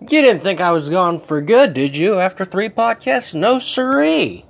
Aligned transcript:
You 0.00 0.22
didn't 0.22 0.42
think 0.42 0.62
I 0.62 0.70
was 0.70 0.88
gone 0.88 1.20
for 1.20 1.42
good, 1.42 1.74
did 1.74 1.94
you, 1.94 2.18
after 2.18 2.46
three 2.46 2.70
podcasts? 2.70 3.34
No 3.34 3.58
siree. 3.58 4.46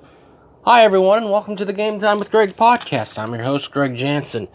Hi, 0.65 0.85
everyone, 0.85 1.25
and 1.25 1.33
welcome 1.33 1.57
to 1.57 1.65
the 1.65 1.73
Game 1.73 1.99
Time 1.99 2.21
with 2.21 2.31
Greg 2.31 2.57
podcast. 2.57 3.19
I'm 3.19 3.35
your 3.35 3.43
host, 3.43 3.73
Greg 3.73 3.97
Jansen. 3.97 4.47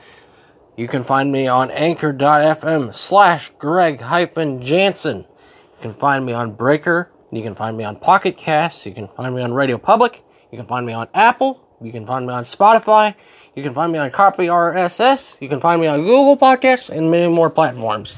You 0.78 0.88
can 0.88 1.04
find 1.04 1.34
me 1.34 1.50
on 1.50 1.70
anchor.fm 1.70 2.96
slash 2.96 3.52
Greg 3.60 4.00
hyphen 4.00 4.64
Jansen. 4.64 5.18
You 5.18 5.82
can 5.82 5.94
find 5.96 6.26
me 6.26 6.32
on 6.32 6.54
Breaker. 6.54 7.12
You 7.30 7.44
can 7.44 7.56
find 7.56 7.76
me 7.76 7.84
on 7.84 7.98
Pocket 7.98 8.38
Casts. 8.38 8.86
You 8.86 8.94
can 8.94 9.10
find 9.10 9.36
me 9.36 9.42
on 9.42 9.54
Radio 9.54 9.78
Public. 9.78 10.24
You 10.50 10.58
can 10.58 10.66
find 10.66 10.86
me 10.86 10.94
on 10.94 11.10
Apple. 11.14 11.68
You 11.82 11.92
can 11.92 12.06
find 12.06 12.26
me 12.26 12.34
on 12.34 12.44
Spotify. 12.44 13.16
You 13.54 13.64
can 13.64 13.74
find 13.74 13.92
me 13.92 14.00
on 14.00 14.12
Copy 14.12 14.46
RSS. 14.46 15.42
You 15.42 15.50
can 15.50 15.60
find 15.60 15.82
me 15.82 15.88
on 15.88 16.04
Google 16.04 16.38
Podcasts 16.38 16.90
and 16.90 17.12
many 17.12 17.28
more 17.28 17.50
platforms. 17.50 18.16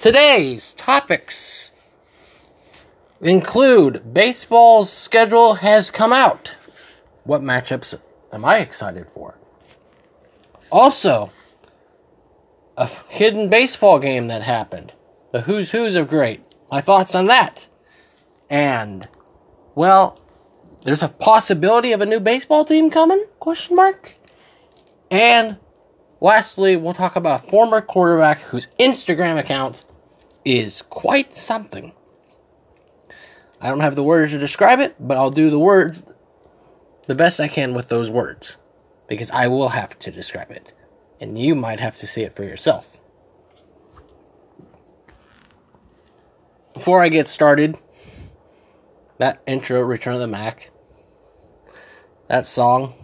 Today's 0.00 0.72
topics 0.72 1.66
include 3.20 4.12
baseball's 4.12 4.92
schedule 4.92 5.54
has 5.54 5.90
come 5.90 6.12
out. 6.12 6.56
What 7.24 7.42
matchups 7.42 7.98
am 8.32 8.44
I 8.44 8.58
excited 8.58 9.10
for? 9.10 9.38
Also, 10.70 11.30
a 12.76 12.88
hidden 13.08 13.48
baseball 13.48 13.98
game 13.98 14.28
that 14.28 14.42
happened. 14.42 14.92
The 15.32 15.42
who's 15.42 15.72
who's 15.72 15.96
of 15.96 16.08
great. 16.08 16.42
My 16.70 16.80
thoughts 16.80 17.14
on 17.14 17.26
that. 17.26 17.66
And 18.50 19.08
well, 19.74 20.18
there's 20.84 21.02
a 21.02 21.08
possibility 21.08 21.92
of 21.92 22.00
a 22.00 22.06
new 22.06 22.20
baseball 22.20 22.64
team 22.64 22.90
coming? 22.90 23.24
Question 23.40 23.76
mark. 23.76 24.14
And 25.10 25.56
lastly, 26.20 26.76
we'll 26.76 26.94
talk 26.94 27.16
about 27.16 27.44
a 27.44 27.48
former 27.48 27.80
quarterback 27.80 28.40
whose 28.40 28.68
Instagram 28.78 29.38
account 29.38 29.84
is 30.44 30.82
quite 30.82 31.34
something. 31.34 31.92
I 33.60 33.68
don't 33.68 33.80
have 33.80 33.94
the 33.94 34.02
words 34.02 34.32
to 34.32 34.38
describe 34.38 34.80
it, 34.80 34.96
but 35.00 35.16
I'll 35.16 35.30
do 35.30 35.50
the 35.50 35.58
words 35.58 36.04
the 37.06 37.14
best 37.14 37.40
I 37.40 37.48
can 37.48 37.72
with 37.72 37.88
those 37.88 38.10
words 38.10 38.56
because 39.08 39.30
I 39.30 39.46
will 39.46 39.68
have 39.70 39.98
to 40.00 40.10
describe 40.10 40.50
it 40.50 40.72
and 41.20 41.38
you 41.38 41.54
might 41.54 41.80
have 41.80 41.94
to 41.96 42.06
see 42.06 42.22
it 42.22 42.34
for 42.34 42.44
yourself. 42.44 42.98
Before 46.74 47.00
I 47.00 47.08
get 47.08 47.26
started, 47.26 47.78
that 49.18 49.40
intro, 49.46 49.80
Return 49.80 50.14
of 50.14 50.20
the 50.20 50.26
Mack, 50.26 50.70
that 52.28 52.44
song, 52.44 52.94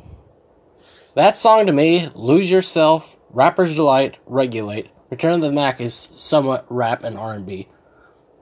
that 1.15 1.37
song 1.37 1.67
to 1.67 1.73
me, 1.73 2.11
Lose 2.15 2.51
Yourself, 2.51 3.17
Rapper's 3.31 3.75
Delight, 3.75 4.19
Regulate, 4.27 4.91
Return 5.11 5.35
of 5.35 5.41
the 5.41 5.53
Mack 5.53 5.81
is 5.81 6.09
somewhat 6.13 6.67
rap 6.69 7.03
and 7.03 7.17
R&B. 7.17 7.69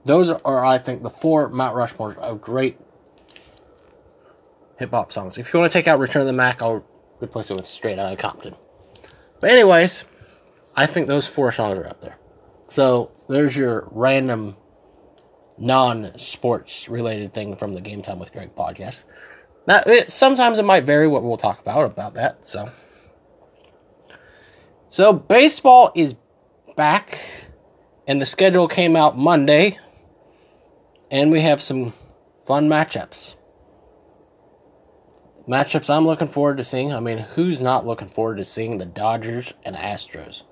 Those 0.05 0.29
are, 0.29 0.65
I 0.65 0.77
think, 0.77 1.03
the 1.03 1.09
four 1.09 1.49
Mount 1.49 1.75
Rushmore 1.75 2.13
of 2.15 2.41
great 2.41 2.79
hip 4.79 4.91
hop 4.91 5.11
songs. 5.11 5.37
If 5.37 5.53
you 5.53 5.59
want 5.59 5.71
to 5.71 5.77
take 5.77 5.87
out 5.87 5.99
Return 5.99 6.21
of 6.21 6.27
the 6.27 6.33
Mack, 6.33 6.61
I'll 6.61 6.83
replace 7.21 7.51
it 7.51 7.55
with 7.55 7.67
Straight 7.67 7.99
Outta 7.99 8.15
Compton. 8.15 8.55
But 9.39 9.51
anyways, 9.51 10.03
I 10.75 10.85
think 10.85 11.07
those 11.07 11.27
four 11.27 11.51
songs 11.51 11.77
are 11.77 11.87
up 11.87 12.01
there. 12.01 12.17
So 12.67 13.11
there's 13.27 13.55
your 13.55 13.87
random 13.91 14.55
non-sports 15.57 16.89
related 16.89 17.33
thing 17.33 17.55
from 17.55 17.73
the 17.73 17.81
Game 17.81 18.01
Time 18.01 18.17
with 18.17 18.31
Greg 18.31 18.55
podcast. 18.55 19.03
Now, 19.67 19.83
it, 19.85 20.09
sometimes 20.09 20.57
it 20.57 20.65
might 20.65 20.85
vary 20.85 21.07
what 21.07 21.21
we'll 21.21 21.37
talk 21.37 21.59
about 21.59 21.85
about 21.85 22.15
that. 22.15 22.45
So, 22.45 22.71
so 24.89 25.13
baseball 25.13 25.91
is 25.93 26.15
back, 26.75 27.19
and 28.07 28.19
the 28.19 28.25
schedule 28.25 28.67
came 28.67 28.95
out 28.95 29.17
Monday, 29.17 29.77
and 31.11 31.29
we 31.31 31.41
have 31.41 31.61
some 31.61 31.93
fun 32.47 32.69
matchups. 32.69 33.35
Matchups 35.47 35.89
I'm 35.89 36.05
looking 36.05 36.27
forward 36.27 36.57
to 36.57 36.63
seeing. 36.63 36.93
I 36.93 37.01
mean, 37.01 37.17
who's 37.17 37.61
not 37.61 37.85
looking 37.85 38.07
forward 38.07 38.37
to 38.37 38.45
seeing 38.45 38.77
the 38.77 38.85
Dodgers 38.85 39.53
and 39.63 39.75
Astros? 39.75 40.43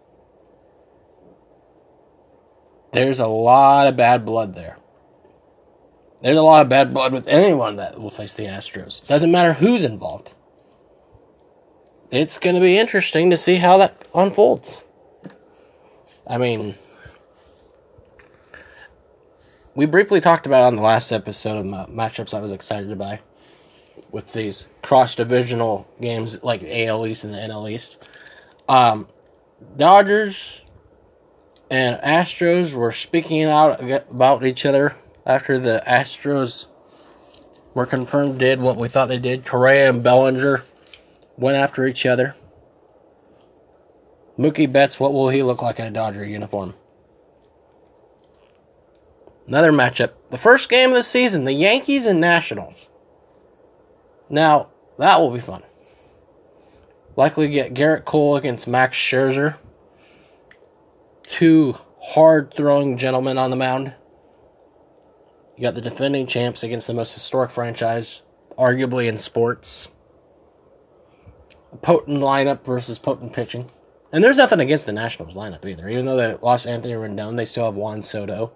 There's 2.91 3.19
a 3.19 3.28
lot 3.28 3.88
of 3.88 3.95
bad 3.95 4.25
blood 4.25 4.56
there. 4.56 4.78
There's 6.22 6.38
a 6.38 6.41
lot 6.41 6.61
of 6.61 6.69
bad 6.69 6.91
blood 6.91 7.13
with 7.13 7.28
anyone 7.28 7.78
that 7.78 8.00
will 8.00 8.09
face 8.09 8.34
the 8.34 8.44
Astros. 8.44 9.05
Doesn't 9.07 9.31
matter 9.31 9.53
who's 9.53 9.84
involved. 9.84 10.34
It's 12.11 12.38
going 12.38 12.55
to 12.55 12.61
be 12.61 12.78
interesting 12.78 13.29
to 13.29 13.38
see 13.38 13.55
how 13.55 13.78
that 13.78 14.07
unfolds. 14.13 14.84
I 16.28 16.38
mean, 16.38 16.75
we 19.79 19.85
briefly 19.85 20.19
talked 20.19 20.45
about 20.45 20.63
on 20.63 20.75
the 20.75 20.81
last 20.81 21.09
episode 21.13 21.57
of 21.57 21.66
matchups 21.90 22.34
I 22.34 22.41
was 22.41 22.51
excited 22.51 22.97
by 22.97 23.22
with 24.12 24.34
these 24.34 24.67
cross 24.81 25.16
divisional 25.16 25.88
games 26.01 26.44
like 26.44 26.59
the 26.59 26.88
AL 26.88 27.07
East 27.07 27.23
and 27.23 27.34
the 27.34 27.38
NL 27.38 27.72
East. 27.72 27.97
Um, 28.67 29.07
Dodgers 29.78 30.66
and 31.69 31.95
Astros 32.01 32.75
were 32.75 32.91
speaking 32.91 33.45
out 33.45 33.81
about 33.81 34.45
each 34.45 34.66
other 34.66 34.97
after 35.25 35.57
the 35.57 35.81
Astros 35.88 36.66
were 37.73 37.85
confirmed 37.85 38.38
did 38.38 38.59
what 38.59 38.75
we 38.75 38.90
thought 38.90 39.07
they 39.07 39.17
did. 39.17 39.46
Correa 39.46 39.90
and 39.90 40.03
Bellinger 40.03 40.66
went 41.38 41.56
after 41.56 41.88
each 41.88 42.06
other. 42.06 42.35
Mookie 44.38 44.69
Betts, 44.69 45.00
what 45.00 45.13
will 45.13 45.29
he 45.29 45.41
look 45.41 45.61
like 45.61 45.79
in 45.79 45.85
a 45.85 45.91
Dodger 45.91 46.25
uniform? 46.25 46.73
Another 49.49 49.71
matchup. 49.71 50.11
The 50.29 50.37
first 50.37 50.69
game 50.69 50.89
of 50.89 50.95
the 50.95 51.01
season, 51.01 51.43
the 51.43 51.53
Yankees 51.53 52.05
and 52.05 52.21
Nationals. 52.21 52.91
Now, 54.29 54.69
that 54.99 55.19
will 55.19 55.31
be 55.31 55.39
fun. 55.39 55.63
Likely 57.15 57.47
get 57.47 57.73
Gerrit 57.73 58.05
Cole 58.05 58.35
against 58.35 58.67
Max 58.67 58.95
Scherzer. 58.95 59.57
Two 61.23 61.75
hard 61.99 62.53
throwing 62.53 62.95
gentlemen 62.95 63.39
on 63.39 63.49
the 63.49 63.55
mound. 63.55 63.95
You 65.57 65.63
got 65.63 65.73
the 65.73 65.81
defending 65.81 66.27
champs 66.27 66.61
against 66.61 66.85
the 66.85 66.93
most 66.93 67.16
historic 67.16 67.49
franchise, 67.49 68.21
arguably 68.55 69.07
in 69.07 69.17
sports. 69.17 69.87
A 71.73 71.77
potent 71.77 72.21
lineup 72.21 72.63
versus 72.63 72.99
potent 72.99 73.33
pitching. 73.33 73.71
And 74.11 74.23
there's 74.23 74.37
nothing 74.37 74.59
against 74.59 74.85
the 74.85 74.91
Nationals 74.93 75.33
lineup 75.33 75.66
either. 75.66 75.89
Even 75.89 76.05
though 76.05 76.17
they 76.17 76.35
lost 76.35 76.67
Anthony 76.67 76.93
Rendon, 76.93 77.35
they 77.35 77.45
still 77.45 77.66
have 77.66 77.73
Juan 77.73 78.03
Soto. 78.03 78.51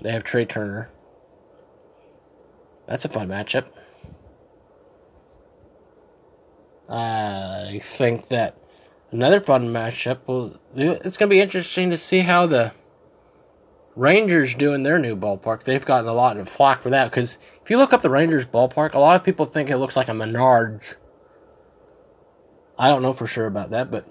They 0.00 0.12
have 0.12 0.24
Trea 0.24 0.46
Turner. 0.46 0.90
That's 2.86 3.04
a 3.04 3.08
fun 3.08 3.28
matchup. 3.28 3.66
I 6.88 7.80
think 7.82 8.28
that 8.28 8.56
another 9.10 9.40
fun 9.40 9.68
matchup 9.68 10.20
will. 10.26 10.58
It's 10.74 11.16
going 11.16 11.28
to 11.28 11.34
be 11.34 11.40
interesting 11.40 11.90
to 11.90 11.98
see 11.98 12.20
how 12.20 12.46
the 12.46 12.72
Rangers 13.94 14.54
do 14.54 14.72
in 14.72 14.84
their 14.84 14.98
new 14.98 15.16
ballpark. 15.16 15.64
They've 15.64 15.84
gotten 15.84 16.08
a 16.08 16.14
lot 16.14 16.36
of 16.38 16.48
flack 16.48 16.80
for 16.80 16.90
that 16.90 17.10
because 17.10 17.36
if 17.62 17.68
you 17.68 17.76
look 17.76 17.92
up 17.92 18.00
the 18.00 18.08
Rangers 18.08 18.46
ballpark, 18.46 18.94
a 18.94 19.00
lot 19.00 19.16
of 19.16 19.24
people 19.24 19.44
think 19.44 19.68
it 19.68 19.76
looks 19.76 19.96
like 19.96 20.08
a 20.08 20.12
Menards. 20.12 20.94
I 22.78 22.88
don't 22.88 23.02
know 23.02 23.12
for 23.12 23.26
sure 23.26 23.46
about 23.46 23.70
that, 23.70 23.90
but 23.90 24.08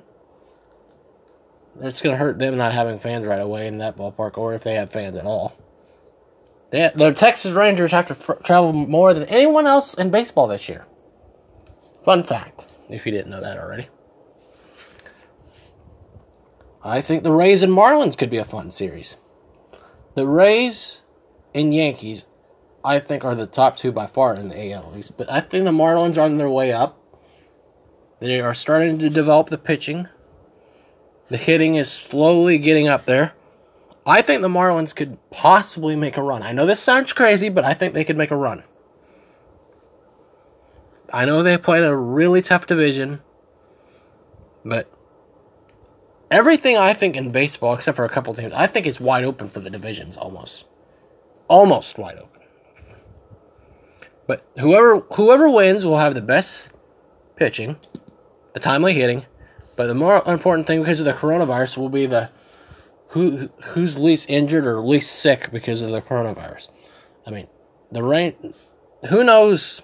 it's 1.81 2.01
going 2.01 2.13
to 2.13 2.17
hurt 2.17 2.37
them 2.37 2.57
not 2.57 2.73
having 2.73 2.99
fans 2.99 3.25
right 3.25 3.39
away 3.39 3.65
in 3.67 3.77
that 3.77 3.97
ballpark, 3.97 4.37
or 4.37 4.53
if 4.53 4.63
they 4.63 4.73
have 4.73 4.91
fans 4.91 5.15
at 5.15 5.25
all. 5.25 5.55
The 6.69 7.13
Texas 7.15 7.53
Rangers 7.53 7.91
have 7.91 8.07
to 8.07 8.15
fr- 8.15 8.33
travel 8.43 8.73
more 8.73 9.13
than 9.13 9.23
anyone 9.25 9.67
else 9.67 9.93
in 9.93 10.11
baseball 10.11 10.47
this 10.47 10.67
year. 10.67 10.85
Fun 12.03 12.23
fact, 12.23 12.65
if 12.89 13.05
you 13.05 13.11
didn't 13.11 13.31
know 13.31 13.41
that 13.41 13.57
already. 13.57 13.87
I 16.83 17.01
think 17.01 17.23
the 17.23 17.31
Rays 17.31 17.63
and 17.63 17.73
Marlins 17.73 18.17
could 18.17 18.29
be 18.29 18.37
a 18.37 18.45
fun 18.45 18.71
series. 18.71 19.17
The 20.15 20.27
Rays 20.27 21.03
and 21.53 21.73
Yankees, 21.73 22.25
I 22.83 22.99
think, 22.99 23.23
are 23.23 23.35
the 23.35 23.47
top 23.47 23.77
two 23.77 23.91
by 23.91 24.07
far 24.07 24.35
in 24.35 24.49
the 24.49 24.71
AL 24.71 24.93
East. 24.97 25.17
But 25.17 25.29
I 25.29 25.41
think 25.41 25.65
the 25.65 25.71
Marlins 25.71 26.17
are 26.17 26.21
on 26.21 26.37
their 26.37 26.49
way 26.49 26.71
up. 26.71 26.97
They 28.19 28.39
are 28.39 28.53
starting 28.53 28.99
to 28.99 29.09
develop 29.09 29.49
the 29.49 29.57
pitching. 29.57 30.07
The 31.29 31.37
hitting 31.37 31.75
is 31.75 31.91
slowly 31.91 32.57
getting 32.57 32.87
up 32.87 33.05
there. 33.05 33.33
I 34.07 34.21
think 34.21 34.41
the 34.41 34.47
Marlins 34.47 34.95
could 34.95 35.17
possibly 35.31 35.97
make 35.97 36.15
a 36.15 36.21
run. 36.21 36.41
I 36.41 36.53
know 36.53 36.65
this 36.65 36.79
sounds 36.79 37.11
crazy, 37.11 37.49
but 37.49 37.65
I 37.65 37.73
think 37.73 37.93
they 37.93 38.05
could 38.05 38.15
make 38.17 38.31
a 38.31 38.37
run. 38.37 38.63
I 41.11 41.25
know 41.25 41.43
they 41.43 41.57
played 41.57 41.83
a 41.83 41.95
really 41.95 42.41
tough 42.41 42.67
division, 42.67 43.19
but 44.63 44.89
everything 46.31 46.77
I 46.77 46.93
think 46.93 47.17
in 47.17 47.33
baseball, 47.33 47.73
except 47.73 47.97
for 47.97 48.05
a 48.05 48.09
couple 48.09 48.33
teams, 48.33 48.53
I 48.53 48.65
think 48.65 48.85
is 48.85 48.99
wide 48.99 49.25
open 49.25 49.49
for 49.49 49.59
the 49.59 49.69
divisions 49.69 50.15
almost. 50.15 50.63
Almost 51.49 51.97
wide 51.97 52.17
open. 52.17 52.41
But 54.25 54.45
whoever 54.57 54.99
whoever 55.15 55.49
wins 55.49 55.85
will 55.85 55.97
have 55.97 56.13
the 56.13 56.21
best 56.21 56.71
pitching, 57.35 57.75
the 58.53 58.59
timely 58.59 58.93
hitting, 58.93 59.25
but 59.75 59.87
the 59.87 59.95
more 59.95 60.23
important 60.27 60.65
thing 60.65 60.79
because 60.81 60.99
of 60.99 61.05
the 61.05 61.13
coronavirus 61.13 61.77
will 61.77 61.89
be 61.89 62.05
the 62.05 62.29
who 63.09 63.49
who's 63.63 63.97
least 63.97 64.29
injured 64.29 64.65
or 64.65 64.81
least 64.81 65.11
sick 65.11 65.49
because 65.51 65.81
of 65.81 65.91
the 65.91 66.01
coronavirus. 66.01 66.67
I 67.25 67.31
mean, 67.31 67.47
the 67.91 68.03
rain. 68.03 68.53
Who 69.09 69.23
knows 69.23 69.81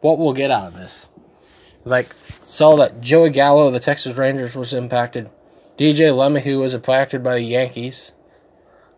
what 0.00 0.18
we'll 0.18 0.32
get 0.32 0.50
out 0.50 0.68
of 0.68 0.74
this? 0.74 1.06
Like, 1.84 2.14
saw 2.42 2.76
that 2.76 3.00
Joey 3.00 3.30
Gallo 3.30 3.66
of 3.66 3.72
the 3.74 3.80
Texas 3.80 4.16
Rangers 4.16 4.56
was 4.56 4.72
impacted. 4.72 5.30
DJ 5.76 6.10
LeMahieu 6.12 6.60
was 6.60 6.72
impacted 6.72 7.22
by 7.22 7.34
the 7.34 7.42
Yankees. 7.42 8.12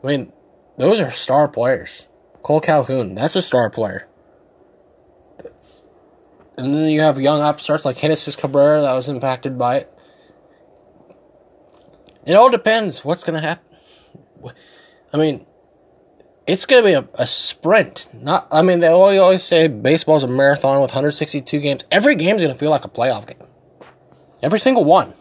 I 0.05 0.07
mean, 0.07 0.33
those 0.77 1.01
are 1.01 1.11
star 1.11 1.49
players. 1.49 2.07
Cole 2.43 2.61
Calhoun, 2.61 3.15
that's 3.15 3.35
a 3.35 3.43
star 3.43 3.71
player. 3.71 4.07
And 6.57 6.73
then 6.73 6.89
you 6.89 7.01
have 7.01 7.19
young 7.19 7.41
upstarts 7.43 7.85
like 7.85 7.97
Genesis 7.99 8.37
Cabrera 8.37 8.81
that 8.83 8.95
was 8.95 9.09
impacted 9.09 9.59
by 9.59 9.79
it. 9.79 9.96
It 12.27 12.35
all 12.35 12.51
depends 12.51 13.05
what's 13.05 13.23
going 13.23 13.41
to 13.41 13.49
happen. 13.49 13.65
I 15.13 15.17
mean, 15.17 15.47
it's 16.47 16.67
going 16.67 16.83
to 16.83 16.89
be 16.89 16.95
a, 16.95 17.09
a, 17.23 17.27
sprint. 17.27 18.09
Not, 18.13 18.49
I 18.51 18.63
mean, 18.63 18.81
they 18.81 18.89
always 18.89 19.43
say 19.43 19.69
baseball's 19.69 20.25
a 20.25 20.29
marathon 20.29 20.83
with 20.83 20.91
162 20.91 21.61
games. 21.61 21.85
Every 21.91 22.17
game's 22.17 22.43
going 22.43 22.53
to 22.53 22.59
feel 22.59 22.71
like 22.71 22.85
a 22.85 22.89
playoff 22.89 23.27
game. 23.27 23.47
Every 24.43 24.59
single 24.59 24.85
one. 24.85 25.15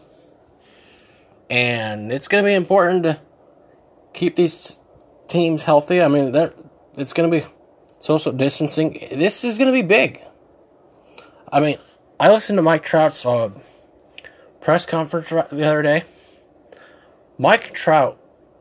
And 1.48 2.12
it's 2.12 2.28
going 2.28 2.42
to 2.42 2.48
be 2.48 2.54
important 2.54 3.04
to 3.04 3.20
keep 4.12 4.34
these 4.34 4.80
teams 5.28 5.64
healthy. 5.64 6.02
I 6.02 6.08
mean, 6.08 6.34
it's 6.96 7.12
going 7.12 7.30
to 7.30 7.40
be 7.40 7.46
social 8.00 8.32
distancing. 8.32 9.06
This 9.12 9.44
is 9.44 9.58
going 9.58 9.72
to 9.72 9.82
be 9.82 9.86
big. 9.86 10.20
I 11.52 11.60
mean, 11.60 11.78
I 12.18 12.30
listened 12.30 12.58
to 12.58 12.62
Mike 12.62 12.82
Trout's 12.82 13.24
uh, 13.24 13.50
press 14.60 14.86
conference 14.86 15.28
the 15.28 15.64
other 15.64 15.82
day. 15.82 16.02
Mike 17.38 17.72
Trout, 17.74 18.18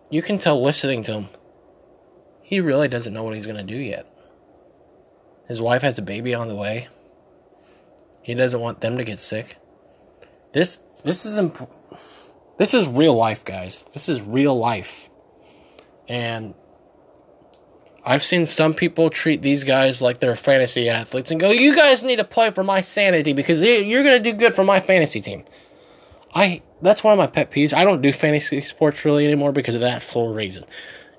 you 0.10 0.22
can 0.22 0.38
tell 0.38 0.62
listening 0.62 1.04
to 1.04 1.13
him, 1.13 1.27
he 2.42 2.60
really 2.60 2.88
doesn't 2.88 3.13
know 3.13 3.24
what 3.24 3.33
he's 3.33 3.45
going 3.45 3.66
to 3.66 3.74
do 3.74 3.80
yet. 3.80 4.06
His 5.48 5.62
wife 5.62 5.81
has 5.81 5.98
a 5.98 6.01
baby 6.01 6.33
on 6.33 6.48
the 6.48 6.56
way. 6.56 6.89
He 8.22 8.33
doesn't 8.33 8.60
want 8.60 8.81
them 8.81 8.98
to 8.98 9.04
get 9.04 9.19
sick. 9.19 9.57
This 10.51 10.80
this 11.04 11.25
is 11.25 11.38
imp- 11.38 11.69
this 12.57 12.74
is 12.74 12.88
real 12.88 13.13
life, 13.13 13.45
guys. 13.45 13.86
This 13.94 14.10
is 14.10 14.22
real 14.24 14.57
life. 14.57 15.10
And 16.07 16.56
I've 18.04 18.24
seen 18.24 18.45
some 18.45 18.74
people 18.74 19.10
treat 19.10 19.42
these 19.42 19.63
guys 19.63 20.01
like 20.01 20.19
they're 20.19 20.36
fantasy 20.36 20.89
athletes 20.89 21.31
and 21.31 21.39
go, 21.39 21.51
"You 21.51 21.75
guys 21.75 22.04
need 22.04 22.18
to 22.18 22.24
play 22.24 22.51
for 22.51 22.63
my 22.63 22.81
sanity 22.81 23.33
because 23.33 23.62
you're 23.62 24.04
going 24.04 24.21
to 24.21 24.31
do 24.31 24.38
good 24.38 24.54
for 24.54 24.63
my 24.63 24.80
fantasy 24.80 25.21
team." 25.21 25.44
I 26.33 26.63
that's 26.85 27.03
one 27.03 27.13
of 27.13 27.17
my 27.17 27.27
pet 27.27 27.51
peeves. 27.51 27.73
I 27.73 27.83
don't 27.83 28.01
do 28.01 28.11
fantasy 28.11 28.61
sports 28.61 29.05
really 29.05 29.25
anymore 29.25 29.51
because 29.51 29.75
of 29.75 29.81
that 29.81 30.01
full 30.01 30.33
reason, 30.33 30.65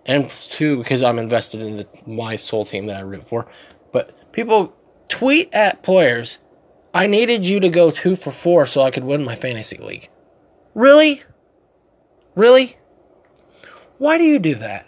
and 0.04 0.28
two 0.30 0.78
because 0.78 1.02
I'm 1.02 1.18
invested 1.18 1.60
in 1.60 1.78
the, 1.78 1.88
my 2.06 2.36
sole 2.36 2.64
team 2.64 2.86
that 2.86 2.96
I 2.96 3.00
root 3.00 3.24
for. 3.24 3.46
But 3.92 4.32
people 4.32 4.74
tweet 5.08 5.52
at 5.52 5.82
players, 5.82 6.38
"I 6.94 7.06
needed 7.06 7.44
you 7.44 7.60
to 7.60 7.68
go 7.68 7.90
two 7.90 8.16
for 8.16 8.30
four 8.30 8.66
so 8.66 8.82
I 8.82 8.90
could 8.90 9.04
win 9.04 9.24
my 9.24 9.34
fantasy 9.34 9.78
league." 9.78 10.08
Really? 10.74 11.22
Really? 12.34 12.76
Why 13.98 14.18
do 14.18 14.24
you 14.24 14.38
do 14.38 14.54
that? 14.56 14.86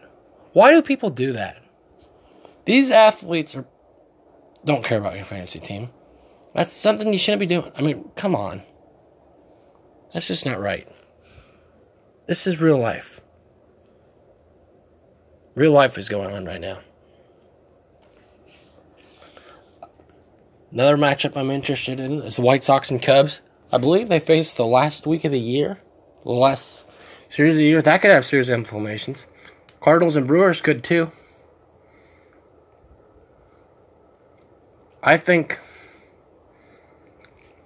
Why 0.52 0.70
do 0.70 0.82
people 0.82 1.10
do 1.10 1.32
that? 1.32 1.62
These 2.66 2.90
athletes 2.90 3.56
are 3.56 3.66
don't 4.64 4.84
care 4.84 4.98
about 4.98 5.16
your 5.16 5.24
fantasy 5.24 5.60
team. 5.60 5.90
That's 6.54 6.70
something 6.70 7.12
you 7.12 7.18
shouldn't 7.18 7.40
be 7.40 7.46
doing. 7.46 7.72
I 7.76 7.82
mean, 7.82 8.10
come 8.16 8.34
on. 8.34 8.62
That's 10.12 10.26
just 10.26 10.46
not 10.46 10.60
right. 10.60 10.88
This 12.26 12.46
is 12.46 12.60
real 12.60 12.78
life. 12.78 13.20
Real 15.54 15.72
life 15.72 15.98
is 15.98 16.08
going 16.08 16.32
on 16.32 16.44
right 16.44 16.60
now. 16.60 16.80
Another 20.70 20.96
matchup 20.96 21.36
I'm 21.36 21.50
interested 21.50 21.98
in 21.98 22.22
is 22.22 22.36
the 22.36 22.42
White 22.42 22.62
Sox 22.62 22.90
and 22.90 23.02
Cubs. 23.02 23.40
I 23.72 23.78
believe 23.78 24.08
they 24.08 24.20
face 24.20 24.52
the 24.52 24.66
last 24.66 25.06
week 25.06 25.24
of 25.24 25.32
the 25.32 25.40
year, 25.40 25.78
the 26.24 26.32
last 26.32 26.86
series 27.28 27.54
of 27.54 27.58
the 27.58 27.64
year. 27.64 27.82
That 27.82 28.02
could 28.02 28.10
have 28.10 28.24
serious 28.24 28.50
inflammations. 28.50 29.26
Cardinals 29.80 30.16
and 30.16 30.26
Brewers 30.26 30.60
could 30.60 30.84
too. 30.84 31.10
I 35.02 35.16
think 35.16 35.58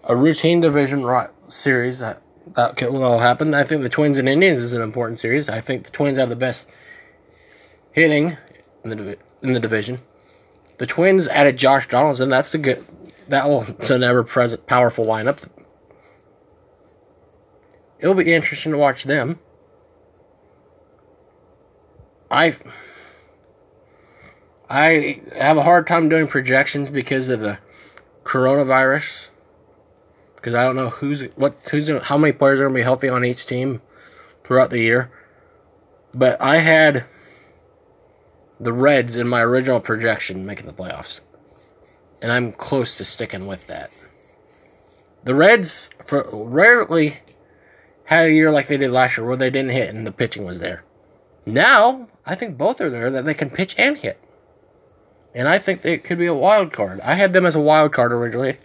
a 0.04 0.14
routine 0.14 0.60
division 0.60 1.04
series 1.48 1.98
that 2.00 2.22
that 2.54 2.80
will 2.92 3.18
happen. 3.18 3.54
I 3.54 3.64
think 3.64 3.82
the 3.82 3.88
Twins 3.88 4.18
and 4.18 4.28
Indians 4.28 4.60
is 4.60 4.72
an 4.72 4.82
important 4.82 5.18
series. 5.18 5.48
I 5.48 5.60
think 5.60 5.84
the 5.84 5.90
Twins 5.90 6.18
have 6.18 6.28
the 6.28 6.36
best 6.36 6.68
hitting 7.92 8.36
in 8.84 8.90
the 8.90 9.18
in 9.42 9.52
the 9.52 9.60
division. 9.60 10.00
The 10.78 10.86
Twins 10.86 11.28
added 11.28 11.56
Josh 11.56 11.88
Donaldson. 11.88 12.28
That's 12.28 12.54
a 12.54 12.58
good. 12.58 12.84
That 13.28 13.48
will 13.48 13.62
it's 13.62 13.90
an 13.90 14.02
ever 14.02 14.24
present 14.24 14.66
powerful 14.66 15.06
lineup. 15.06 15.48
It'll 17.98 18.14
be 18.14 18.32
interesting 18.32 18.72
to 18.72 18.78
watch 18.78 19.04
them. 19.04 19.38
I 22.30 22.56
I 24.68 25.20
have 25.36 25.56
a 25.56 25.62
hard 25.62 25.86
time 25.86 26.08
doing 26.08 26.26
projections 26.26 26.90
because 26.90 27.28
of 27.28 27.40
the 27.40 27.58
coronavirus. 28.24 29.28
Because 30.42 30.54
I 30.54 30.64
don't 30.64 30.76
know 30.76 30.90
who's 30.90 31.22
what 31.36 31.66
who's 31.70 31.88
how 31.88 32.18
many 32.18 32.32
players 32.32 32.60
are 32.60 32.64
going 32.64 32.74
to 32.74 32.78
be 32.78 32.82
healthy 32.82 33.08
on 33.08 33.24
each 33.24 33.46
team 33.46 33.80
throughout 34.44 34.68
the 34.68 34.80
year. 34.80 35.10
But 36.12 36.40
I 36.42 36.58
had 36.58 37.06
the 38.60 38.72
Reds 38.72 39.16
in 39.16 39.26
my 39.26 39.40
original 39.40 39.80
projection 39.80 40.44
making 40.44 40.66
the 40.66 40.72
playoffs. 40.72 41.20
And 42.20 42.30
I'm 42.30 42.52
close 42.52 42.98
to 42.98 43.04
sticking 43.04 43.46
with 43.46 43.66
that. 43.68 43.90
The 45.24 45.34
Reds 45.34 45.88
for 46.04 46.28
rarely 46.30 47.20
had 48.04 48.26
a 48.26 48.32
year 48.32 48.50
like 48.50 48.66
they 48.66 48.76
did 48.76 48.90
last 48.90 49.16
year 49.16 49.26
where 49.26 49.36
they 49.36 49.48
didn't 49.48 49.70
hit 49.70 49.94
and 49.94 50.06
the 50.06 50.12
pitching 50.12 50.44
was 50.44 50.60
there. 50.60 50.84
Now, 51.46 52.08
I 52.26 52.34
think 52.34 52.58
both 52.58 52.80
are 52.80 52.90
there 52.90 53.10
that 53.10 53.24
they 53.24 53.34
can 53.34 53.48
pitch 53.48 53.74
and 53.78 53.96
hit 53.96 54.20
and 55.34 55.48
I 55.48 55.58
think 55.58 55.84
it 55.84 56.04
could 56.04 56.18
be 56.18 56.26
a 56.26 56.34
wild 56.34 56.72
card. 56.72 57.00
I 57.00 57.14
had 57.14 57.32
them 57.32 57.46
as 57.46 57.56
a 57.56 57.60
wild 57.60 57.92
card 57.92 58.12
originally, 58.12 58.58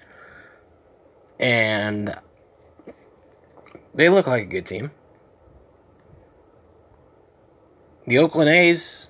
and 1.39 2.18
they 3.94 4.10
look 4.10 4.28
like 4.28 4.44
a 4.44 4.48
good 4.48 4.66
team. 4.66 4.92
The 8.06 8.19
Oakland 8.19 8.50
A's, 8.50 9.07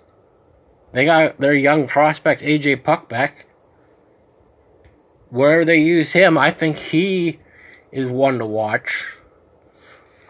they 0.94 1.06
got 1.06 1.40
their 1.40 1.54
young 1.54 1.88
prospect 1.88 2.42
AJ 2.42 2.84
Puk 2.84 3.08
back. 3.08 3.46
Where 5.30 5.66
they 5.66 5.78
use 5.78 6.14
him, 6.14 6.38
I 6.38 6.52
think 6.52 6.78
he 6.78 7.40
is 7.92 8.10
one 8.10 8.40
to 8.40 8.46
watch. 8.46 9.18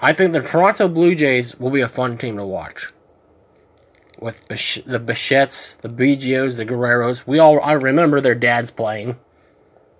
I 0.01 0.11
think 0.13 0.33
the 0.33 0.41
Toronto 0.41 0.87
Blue 0.87 1.15
Jays 1.15 1.55
will 1.59 1.69
be 1.69 1.81
a 1.81 1.87
fun 1.87 2.17
team 2.17 2.37
to 2.37 2.45
watch 2.45 2.91
with 4.19 4.47
Bish- 4.47 4.83
the 4.85 4.99
Bichettes, 4.99 5.77
the 5.81 5.89
Biggios, 5.89 6.57
the 6.57 6.65
Guerreros. 6.65 7.25
We 7.25 7.39
all 7.39 7.61
I 7.61 7.73
remember 7.73 8.19
their 8.21 8.35
dads 8.35 8.71
playing. 8.71 9.17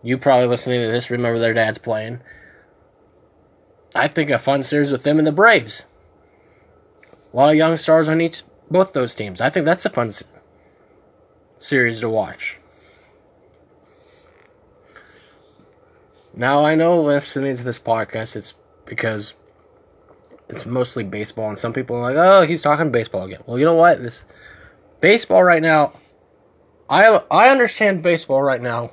You 0.08 0.18
probably 0.18 0.48
listening 0.48 0.80
to 0.80 0.88
this 0.88 1.12
remember 1.12 1.38
their 1.38 1.54
dads 1.54 1.78
playing. 1.78 2.22
I 3.94 4.08
think 4.08 4.30
a 4.30 4.40
fun 4.40 4.64
series 4.64 4.90
with 4.90 5.04
them 5.04 5.18
and 5.18 5.28
the 5.28 5.34
Braves. 5.34 5.84
A 7.34 7.36
lot 7.36 7.50
of 7.50 7.58
young 7.58 7.76
stars 7.76 8.08
on 8.08 8.22
each 8.22 8.44
both 8.72 8.94
those 8.94 9.14
teams. 9.14 9.42
I 9.42 9.50
think 9.50 9.66
that's 9.66 9.86
a 9.86 9.90
fun 9.90 10.14
series 11.58 12.00
to 12.00 12.08
watch. 12.08 12.58
Now 16.34 16.64
I 16.64 16.74
know 16.74 17.02
listening 17.02 17.58
to 17.58 17.64
this 17.66 17.78
podcast, 17.78 18.38
it's 18.38 18.54
because 18.86 19.34
it's 20.48 20.66
mostly 20.66 21.04
baseball, 21.04 21.50
and 21.50 21.60
some 21.60 21.74
people 21.74 21.98
are 21.98 22.14
like, 22.14 22.16
"Oh, 22.16 22.44
he's 22.44 22.62
talking 22.62 22.92
baseball 22.92 23.24
again." 23.24 23.42
Well, 23.46 23.60
you 23.60 23.66
know 23.66 23.76
what? 23.76 24.02
This 24.02 24.24
baseball 25.02 25.44
right 25.44 25.62
now, 25.62 25.92
I 26.90 27.22
I 27.30 27.50
understand 27.50 28.04
baseball 28.04 28.42
right 28.42 28.62
now 28.62 28.92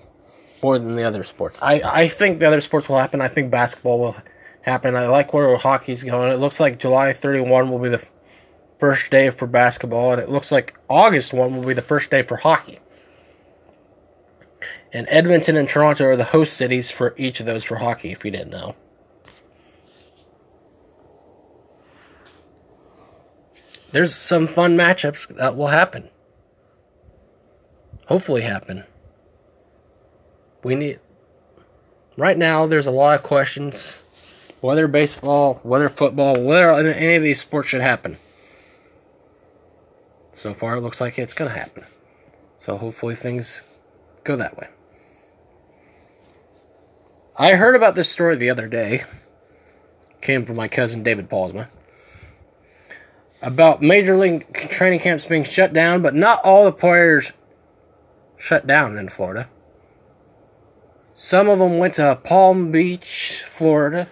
more 0.65 0.79
than 0.79 0.97
the 0.97 1.05
other 1.05 1.23
sports. 1.23 1.59
I 1.63 1.81
I 1.85 2.09
think 2.09 2.39
the 2.39 2.47
other 2.47 2.61
sports 2.61 2.89
will 2.89 2.99
happen. 2.99 3.21
I 3.21 3.29
think 3.29 3.51
basketball 3.51 4.01
will 4.01 4.17
happen. 4.63 4.97
I 4.97 5.07
like 5.07 5.33
where 5.33 5.57
hockey's 5.57 6.03
going. 6.03 6.33
It 6.33 6.41
looks 6.41 6.59
like 6.59 6.79
July 6.79 7.13
31 7.13 7.71
will 7.71 7.79
be 7.79 7.91
the 7.91 8.05
first 8.79 9.11
day 9.11 9.31
for 9.31 9.47
basketball, 9.47 10.13
and 10.13 10.21
it 10.21 10.29
looks 10.29 10.51
like 10.51 10.75
August 10.89 11.33
1 11.33 11.55
will 11.55 11.65
be 11.65 11.75
the 11.75 11.83
first 11.83 12.11
day 12.11 12.23
for 12.23 12.37
hockey. 12.37 12.81
And 14.93 15.07
Edmonton 15.11 15.57
and 15.57 15.69
Toronto 15.69 16.07
are 16.07 16.17
the 16.17 16.25
host 16.25 16.55
cities 16.55 16.91
for 16.91 17.15
each 17.17 17.41
of 17.41 17.47
those 17.47 17.65
for 17.65 17.77
hockey, 17.77 18.11
if 18.13 18.25
you 18.25 18.31
didn't 18.31 18.51
know. 18.51 18.75
there's 23.95 24.13
some 24.13 24.49
fun 24.49 24.77
matchups 24.77 25.29
that 25.37 25.55
will 25.55 25.69
happen. 25.69 26.11
Hopefully, 28.09 28.43
happen. 28.43 28.83
We 30.65 30.75
need. 30.75 30.99
Right 32.17 32.39
now, 32.39 32.67
there's 32.67 32.87
a 32.87 32.91
lot 32.91 33.15
of 33.15 33.23
questions 33.23 34.03
whether 34.61 34.89
baseball, 34.89 35.61
whether 35.63 35.91
football, 35.91 36.41
whether 36.41 36.73
any 36.73 37.17
of 37.17 37.23
these 37.23 37.41
sports 37.41 37.69
should 37.69 37.83
happen. 37.83 38.17
So 40.33 40.55
far, 40.55 40.77
it 40.77 40.81
looks 40.81 41.01
like 41.03 41.19
it's 41.19 41.35
going 41.35 41.51
to 41.51 41.57
happen. 41.57 41.85
So 42.59 42.79
hopefully 42.79 43.15
things 43.15 43.61
go 44.25 44.37
that 44.37 44.57
way. 44.57 44.69
I 47.37 47.55
heard 47.55 47.77
about 47.77 47.95
this 47.95 48.09
story 48.09 48.37
the 48.37 48.49
other 48.49 48.67
day. 48.67 49.05
Came 50.23 50.47
from 50.47 50.57
my 50.57 50.69
cousin 50.69 51.03
David 51.03 51.29
Paulsma. 51.29 51.69
About 53.43 53.83
major 53.83 54.17
league 54.17 54.51
training 54.55 55.01
camps 55.01 55.27
being 55.27 55.45
shut 55.45 55.75
down, 55.75 56.01
but 56.01 56.15
not 56.15 56.43
all 56.43 56.65
the 56.65 56.73
players 56.73 57.33
shut 58.39 58.67
down 58.67 58.97
in 58.97 59.11
Florida. 59.11 59.49
Some 61.17 61.49
of 61.49 61.61
them 61.61 61.79
went 61.79 61.95
to 61.95 62.19
Palm 62.25 62.73
Beach, 62.73 63.41
Florida, 63.47 64.09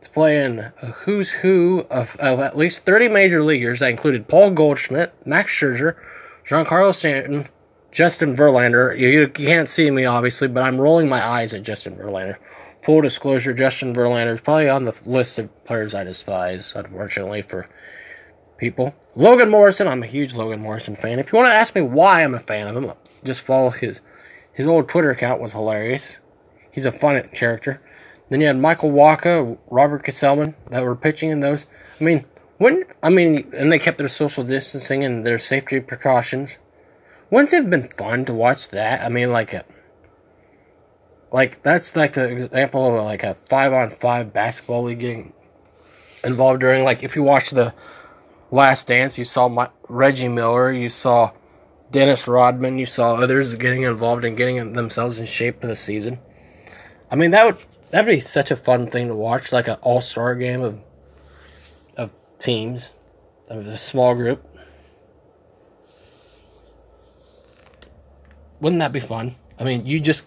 to 0.00 0.10
play 0.10 0.44
in 0.44 0.58
a 0.58 0.86
who's 0.86 1.30
who 1.30 1.86
of, 1.88 2.16
of 2.16 2.40
at 2.40 2.56
least 2.56 2.84
30 2.84 3.08
major 3.08 3.44
leaguers 3.44 3.78
that 3.78 3.90
included 3.90 4.26
Paul 4.26 4.50
Goldschmidt, 4.50 5.14
Max 5.24 5.52
Scherzer, 5.52 5.94
Giancarlo 6.48 6.92
Stanton, 6.92 7.46
Justin 7.92 8.34
Verlander. 8.34 8.98
You, 8.98 9.08
you 9.08 9.28
can't 9.28 9.68
see 9.68 9.88
me, 9.92 10.04
obviously, 10.04 10.48
but 10.48 10.64
I'm 10.64 10.80
rolling 10.80 11.08
my 11.08 11.24
eyes 11.24 11.54
at 11.54 11.62
Justin 11.62 11.94
Verlander. 11.94 12.36
Full 12.82 13.02
disclosure, 13.02 13.54
Justin 13.54 13.94
Verlander 13.94 14.34
is 14.34 14.40
probably 14.40 14.68
on 14.68 14.86
the 14.86 14.94
list 15.06 15.38
of 15.38 15.64
players 15.64 15.94
I 15.94 16.02
despise, 16.02 16.72
unfortunately, 16.74 17.42
for 17.42 17.68
people. 18.58 18.92
Logan 19.14 19.50
Morrison, 19.50 19.86
I'm 19.86 20.02
a 20.02 20.06
huge 20.06 20.34
Logan 20.34 20.60
Morrison 20.60 20.96
fan. 20.96 21.20
If 21.20 21.32
you 21.32 21.38
want 21.38 21.48
to 21.48 21.54
ask 21.54 21.76
me 21.76 21.82
why 21.82 22.24
I'm 22.24 22.34
a 22.34 22.40
fan 22.40 22.66
of 22.66 22.76
him, 22.76 22.92
just 23.24 23.40
follow 23.40 23.70
his 23.70 24.00
his 24.56 24.66
old 24.66 24.88
Twitter 24.88 25.10
account 25.10 25.38
was 25.38 25.52
hilarious. 25.52 26.16
He's 26.72 26.86
a 26.86 26.92
fun 26.92 27.22
character. 27.34 27.82
Then 28.30 28.40
you 28.40 28.46
had 28.46 28.58
Michael 28.58 28.90
Wacha, 28.90 29.58
Robert 29.70 30.02
Gsellman 30.02 30.54
that 30.70 30.82
were 30.82 30.96
pitching 30.96 31.28
in 31.28 31.40
those. 31.40 31.66
I 32.00 32.04
mean, 32.04 32.24
when 32.56 32.84
I 33.02 33.10
mean, 33.10 33.52
and 33.54 33.70
they 33.70 33.78
kept 33.78 33.98
their 33.98 34.08
social 34.08 34.44
distancing 34.44 35.04
and 35.04 35.26
their 35.26 35.36
safety 35.36 35.78
precautions. 35.80 36.56
Wouldn't 37.30 37.52
it 37.52 37.56
have 37.56 37.70
been 37.70 37.82
fun 37.82 38.24
to 38.24 38.32
watch 38.32 38.68
that? 38.68 39.02
I 39.02 39.10
mean, 39.10 39.30
like 39.30 39.52
a, 39.52 39.64
like 41.30 41.62
that's 41.62 41.94
like 41.94 42.14
the 42.14 42.44
example 42.44 42.98
of 42.98 43.04
like 43.04 43.24
a 43.24 43.34
five 43.34 43.74
on 43.74 43.90
five 43.90 44.32
basketball 44.32 44.84
league 44.84 45.00
getting 45.00 45.34
involved 46.24 46.60
during. 46.60 46.82
Like 46.82 47.02
if 47.02 47.14
you 47.14 47.22
watch 47.22 47.50
the 47.50 47.74
Last 48.50 48.86
Dance, 48.86 49.18
you 49.18 49.24
saw 49.24 49.48
my, 49.48 49.68
Reggie 49.88 50.28
Miller, 50.28 50.72
you 50.72 50.88
saw 50.88 51.32
Dennis 51.90 52.26
Rodman, 52.26 52.78
you 52.78 52.86
saw 52.86 53.14
others 53.14 53.54
getting 53.54 53.82
involved 53.82 54.24
and 54.24 54.36
getting 54.36 54.72
themselves 54.72 55.18
in 55.18 55.26
shape 55.26 55.60
for 55.60 55.66
the 55.66 55.76
season. 55.76 56.18
I 57.10 57.16
mean, 57.16 57.30
that 57.30 57.46
would 57.46 57.58
that'd 57.90 58.12
be 58.12 58.20
such 58.20 58.50
a 58.50 58.56
fun 58.56 58.90
thing 58.90 59.08
to 59.08 59.14
watch, 59.14 59.52
like 59.52 59.68
an 59.68 59.78
all 59.82 60.00
star 60.00 60.34
game 60.34 60.62
of 60.62 60.80
of 61.96 62.10
teams, 62.38 62.92
of 63.48 63.66
a 63.66 63.76
small 63.76 64.14
group. 64.14 64.44
Wouldn't 68.60 68.80
that 68.80 68.92
be 68.92 69.00
fun? 69.00 69.36
I 69.58 69.64
mean, 69.64 69.86
you 69.86 70.00
just 70.00 70.26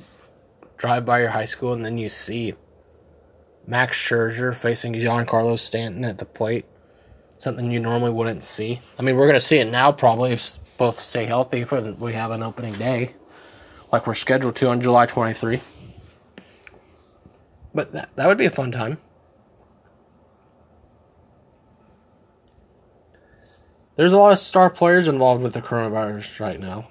drive 0.77 1.05
by 1.05 1.19
your 1.19 1.29
high 1.29 1.45
school 1.45 1.73
and 1.73 1.83
then 1.83 1.97
you 1.97 2.09
see 2.09 2.53
Max 3.67 3.97
Scherzer 3.97 4.55
facing 4.55 4.93
Giancarlo 4.93 5.57
Stanton 5.57 6.05
at 6.05 6.19
the 6.19 6.25
plate. 6.25 6.65
Something 7.39 7.71
you 7.71 7.79
normally 7.79 8.11
wouldn't 8.11 8.43
see. 8.43 8.81
I 8.97 9.01
mean, 9.01 9.15
we're 9.15 9.25
going 9.25 9.39
to 9.39 9.45
see 9.45 9.57
it 9.57 9.65
now 9.65 9.93
probably 9.93 10.33
if 10.33 10.57
both 10.77 10.99
stay 10.99 11.25
healthy 11.25 11.63
for 11.63 11.81
we 11.93 12.13
have 12.13 12.31
an 12.31 12.43
opening 12.43 12.73
day, 12.73 13.15
like 13.91 14.05
we're 14.05 14.13
scheduled 14.13 14.57
to 14.57 14.67
on 14.67 14.81
July 14.81 15.05
23. 15.05 15.61
But 17.73 17.93
that, 17.93 18.09
that 18.17 18.27
would 18.27 18.37
be 18.37 18.45
a 18.45 18.49
fun 18.49 18.71
time. 18.71 18.97
There's 23.95 24.13
a 24.13 24.17
lot 24.17 24.31
of 24.31 24.39
star 24.39 24.69
players 24.69 25.07
involved 25.07 25.41
with 25.41 25.53
the 25.53 25.61
coronavirus 25.61 26.39
right 26.39 26.59
now. 26.59 26.89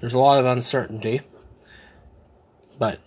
There's 0.00 0.14
a 0.14 0.18
lot 0.18 0.38
of 0.38 0.46
uncertainty. 0.46 1.20
But 2.78 3.00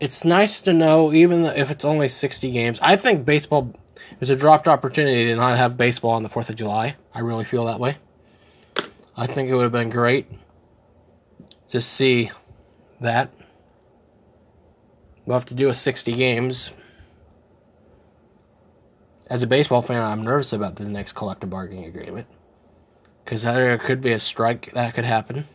it's 0.00 0.24
nice 0.24 0.62
to 0.62 0.72
know, 0.72 1.12
even 1.12 1.44
if 1.44 1.70
it's 1.70 1.84
only 1.84 2.08
60 2.08 2.50
games. 2.50 2.78
I 2.82 2.96
think 2.96 3.26
baseball 3.26 3.74
is 4.20 4.30
a 4.30 4.36
dropped 4.36 4.66
opportunity 4.66 5.26
to 5.26 5.36
not 5.36 5.56
have 5.58 5.76
baseball 5.76 6.12
on 6.12 6.22
the 6.22 6.30
4th 6.30 6.48
of 6.48 6.56
July. 6.56 6.96
I 7.14 7.20
really 7.20 7.44
feel 7.44 7.66
that 7.66 7.78
way. 7.78 7.98
I 9.16 9.26
think 9.26 9.50
it 9.50 9.54
would 9.54 9.64
have 9.64 9.72
been 9.72 9.90
great 9.90 10.26
to 11.68 11.80
see 11.80 12.30
that. 13.00 13.30
We'll 15.26 15.38
have 15.38 15.46
to 15.46 15.54
do 15.54 15.68
a 15.68 15.74
60 15.74 16.12
games. 16.12 16.72
As 19.26 19.42
a 19.42 19.46
baseball 19.46 19.82
fan, 19.82 20.02
I'm 20.02 20.22
nervous 20.22 20.52
about 20.52 20.76
the 20.76 20.88
next 20.88 21.12
collective 21.12 21.50
bargaining 21.50 21.84
agreement 21.84 22.26
because 23.24 23.42
there 23.42 23.78
could 23.78 24.00
be 24.00 24.12
a 24.12 24.18
strike 24.18 24.72
that 24.72 24.94
could 24.94 25.04
happen. 25.04 25.46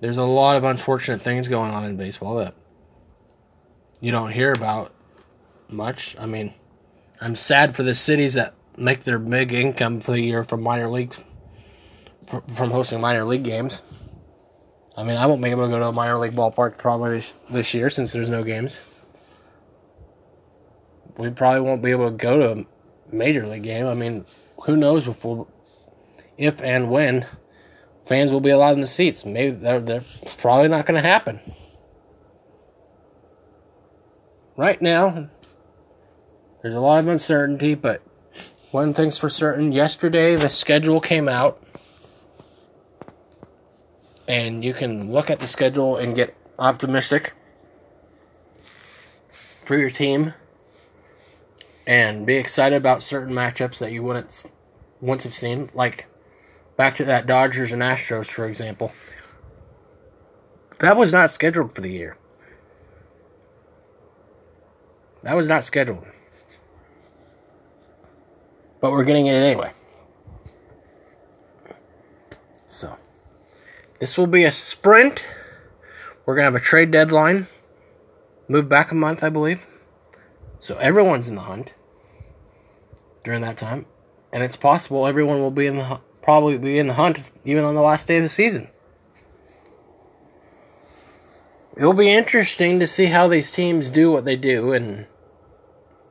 There's 0.00 0.18
a 0.18 0.24
lot 0.24 0.56
of 0.56 0.64
unfortunate 0.64 1.22
things 1.22 1.48
going 1.48 1.70
on 1.70 1.84
in 1.84 1.96
baseball 1.96 2.36
that 2.36 2.54
you 4.00 4.12
don't 4.12 4.30
hear 4.30 4.52
about 4.52 4.92
much. 5.68 6.16
I 6.18 6.26
mean, 6.26 6.52
I'm 7.20 7.34
sad 7.34 7.74
for 7.74 7.82
the 7.82 7.94
cities 7.94 8.34
that 8.34 8.54
make 8.76 9.04
their 9.04 9.18
big 9.18 9.54
income 9.54 10.00
for 10.00 10.12
the 10.12 10.20
year 10.20 10.44
from 10.44 10.62
minor 10.62 10.88
leagues, 10.88 11.16
from 12.26 12.70
hosting 12.70 13.00
minor 13.00 13.24
league 13.24 13.44
games. 13.44 13.80
I 14.96 15.02
mean, 15.02 15.16
I 15.16 15.26
won't 15.26 15.42
be 15.42 15.50
able 15.50 15.64
to 15.64 15.70
go 15.70 15.78
to 15.78 15.88
a 15.88 15.92
minor 15.92 16.18
league 16.18 16.34
ballpark 16.34 16.78
probably 16.78 17.16
this, 17.16 17.34
this 17.50 17.74
year 17.74 17.90
since 17.90 18.12
there's 18.12 18.30
no 18.30 18.42
games. 18.42 18.80
We 21.16 21.30
probably 21.30 21.62
won't 21.62 21.82
be 21.82 21.90
able 21.90 22.10
to 22.10 22.16
go 22.16 22.38
to 22.38 22.60
a 22.60 23.14
major 23.14 23.46
league 23.46 23.62
game. 23.62 23.86
I 23.86 23.94
mean, 23.94 24.26
who 24.64 24.76
knows 24.76 25.04
before, 25.04 25.46
if 26.36 26.62
and 26.62 26.90
when 26.90 27.26
fans 28.06 28.32
will 28.32 28.40
be 28.40 28.50
allowed 28.50 28.74
in 28.74 28.80
the 28.80 28.86
seats. 28.86 29.24
Maybe 29.24 29.56
they're, 29.56 29.80
they're 29.80 30.04
probably 30.38 30.68
not 30.68 30.86
going 30.86 31.00
to 31.00 31.06
happen. 31.06 31.40
Right 34.56 34.80
now, 34.80 35.28
there's 36.62 36.74
a 36.74 36.80
lot 36.80 37.00
of 37.00 37.08
uncertainty, 37.08 37.74
but 37.74 38.00
one 38.70 38.94
thing's 38.94 39.18
for 39.18 39.28
certain. 39.28 39.72
Yesterday, 39.72 40.36
the 40.36 40.48
schedule 40.48 41.00
came 41.00 41.28
out, 41.28 41.62
and 44.26 44.64
you 44.64 44.72
can 44.72 45.12
look 45.12 45.28
at 45.28 45.40
the 45.40 45.46
schedule 45.46 45.96
and 45.96 46.14
get 46.14 46.34
optimistic 46.58 47.34
for 49.64 49.76
your 49.76 49.90
team 49.90 50.32
and 51.86 52.24
be 52.24 52.36
excited 52.36 52.76
about 52.76 53.02
certain 53.02 53.34
matchups 53.34 53.78
that 53.78 53.92
you 53.92 54.02
wouldn't 54.02 54.46
once 55.00 55.24
have 55.24 55.34
seen, 55.34 55.70
like 55.74 56.06
Back 56.76 56.96
to 56.96 57.04
that 57.04 57.26
Dodgers 57.26 57.72
and 57.72 57.82
Astros, 57.82 58.26
for 58.26 58.46
example. 58.46 58.92
That 60.80 60.96
was 60.96 61.12
not 61.12 61.30
scheduled 61.30 61.74
for 61.74 61.80
the 61.80 61.90
year. 61.90 62.18
That 65.22 65.34
was 65.34 65.48
not 65.48 65.64
scheduled. 65.64 66.06
But 68.80 68.92
we're 68.92 69.04
getting 69.04 69.26
it 69.26 69.32
anyway. 69.32 69.72
So, 72.66 72.98
this 73.98 74.18
will 74.18 74.26
be 74.26 74.44
a 74.44 74.52
sprint. 74.52 75.24
We're 76.26 76.34
going 76.34 76.42
to 76.42 76.52
have 76.52 76.62
a 76.62 76.64
trade 76.64 76.90
deadline. 76.90 77.46
Move 78.48 78.68
back 78.68 78.92
a 78.92 78.94
month, 78.94 79.24
I 79.24 79.30
believe. 79.30 79.66
So, 80.60 80.76
everyone's 80.76 81.26
in 81.26 81.36
the 81.36 81.40
hunt 81.40 81.72
during 83.24 83.40
that 83.40 83.56
time. 83.56 83.86
And 84.30 84.42
it's 84.42 84.56
possible 84.56 85.06
everyone 85.06 85.40
will 85.40 85.50
be 85.50 85.66
in 85.66 85.78
the 85.78 86.00
probably 86.26 86.58
be 86.58 86.76
in 86.76 86.88
the 86.88 86.94
hunt 86.94 87.20
even 87.44 87.62
on 87.62 87.76
the 87.76 87.80
last 87.80 88.08
day 88.08 88.16
of 88.16 88.22
the 88.24 88.28
season. 88.28 88.66
It'll 91.76 91.92
be 91.92 92.12
interesting 92.12 92.80
to 92.80 92.86
see 92.88 93.06
how 93.06 93.28
these 93.28 93.52
teams 93.52 93.90
do 93.90 94.10
what 94.10 94.24
they 94.24 94.34
do 94.34 94.72
and 94.72 95.06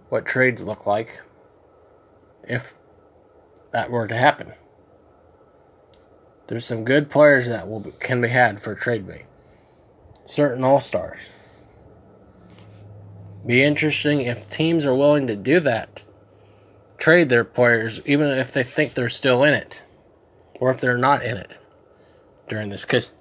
what 0.07 0.25
trades 0.25 0.63
look 0.63 0.86
like 0.86 1.22
if 2.48 2.75
that 3.74 3.91
were 3.91 4.07
to 4.07 4.15
happen. 4.15 4.53
There's 6.48 6.65
some 6.65 6.86
good 6.86 7.10
players 7.10 7.48
that 7.50 7.67
will 7.67 7.81
can 8.00 8.22
be 8.22 8.29
had 8.29 8.62
for 8.62 8.74
trade 8.74 9.05
bait. 9.05 9.25
Certain 10.24 10.63
all 10.63 10.79
stars. 10.79 11.19
Be 13.45 13.62
interesting 13.62 14.22
if 14.22 14.50
teams 14.50 14.86
are 14.86 14.95
willing 14.95 15.27
to 15.27 15.36
do 15.36 15.60
that. 15.60 16.03
Trade 16.98 17.27
their 17.27 17.43
players 17.43 18.00
even 18.05 18.29
if 18.29 18.53
they 18.53 18.63
think 18.63 18.93
they're 18.93 19.10
still 19.10 19.43
in 19.43 19.53
it 19.53 19.81
or 20.59 20.71
if 20.71 20.79
they're 20.79 20.97
not 20.97 21.24
in 21.24 21.38
it 21.38 21.51
during 22.47 22.69
this. 22.69 22.81
Because 22.81 23.12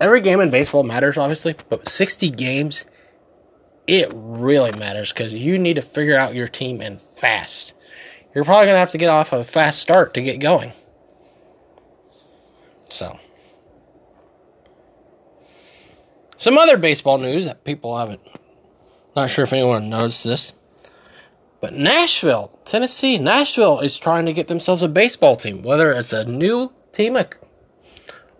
every 0.00 0.20
game 0.20 0.40
in 0.40 0.50
baseball 0.50 0.82
matters, 0.82 1.18
obviously, 1.18 1.54
but 1.68 1.88
60 1.88 2.30
games, 2.30 2.84
it 3.86 4.10
really 4.12 4.72
matters 4.72 5.12
because 5.12 5.36
you 5.36 5.58
need 5.58 5.74
to 5.74 5.82
figure 5.82 6.16
out 6.16 6.34
your 6.34 6.48
team 6.48 6.80
and 6.80 7.00
fast. 7.16 7.74
You're 8.34 8.44
probably 8.44 8.66
going 8.66 8.76
to 8.76 8.80
have 8.80 8.92
to 8.92 8.98
get 8.98 9.08
off 9.08 9.32
a 9.32 9.44
fast 9.44 9.80
start 9.80 10.14
to 10.14 10.22
get 10.22 10.40
going. 10.40 10.72
So, 12.88 13.18
some 16.36 16.58
other 16.58 16.76
baseball 16.76 17.18
news 17.18 17.46
that 17.46 17.64
people 17.64 17.96
haven't, 17.96 18.20
not 19.16 19.30
sure 19.30 19.44
if 19.44 19.52
anyone 19.52 19.88
noticed 19.88 20.24
this. 20.24 20.52
But 21.62 21.74
Nashville, 21.74 22.58
Tennessee, 22.64 23.18
Nashville 23.18 23.78
is 23.78 23.96
trying 23.96 24.26
to 24.26 24.32
get 24.32 24.48
themselves 24.48 24.82
a 24.82 24.88
baseball 24.88 25.36
team, 25.36 25.62
whether 25.62 25.92
it's 25.92 26.12
a 26.12 26.24
new 26.24 26.72
team 26.90 27.16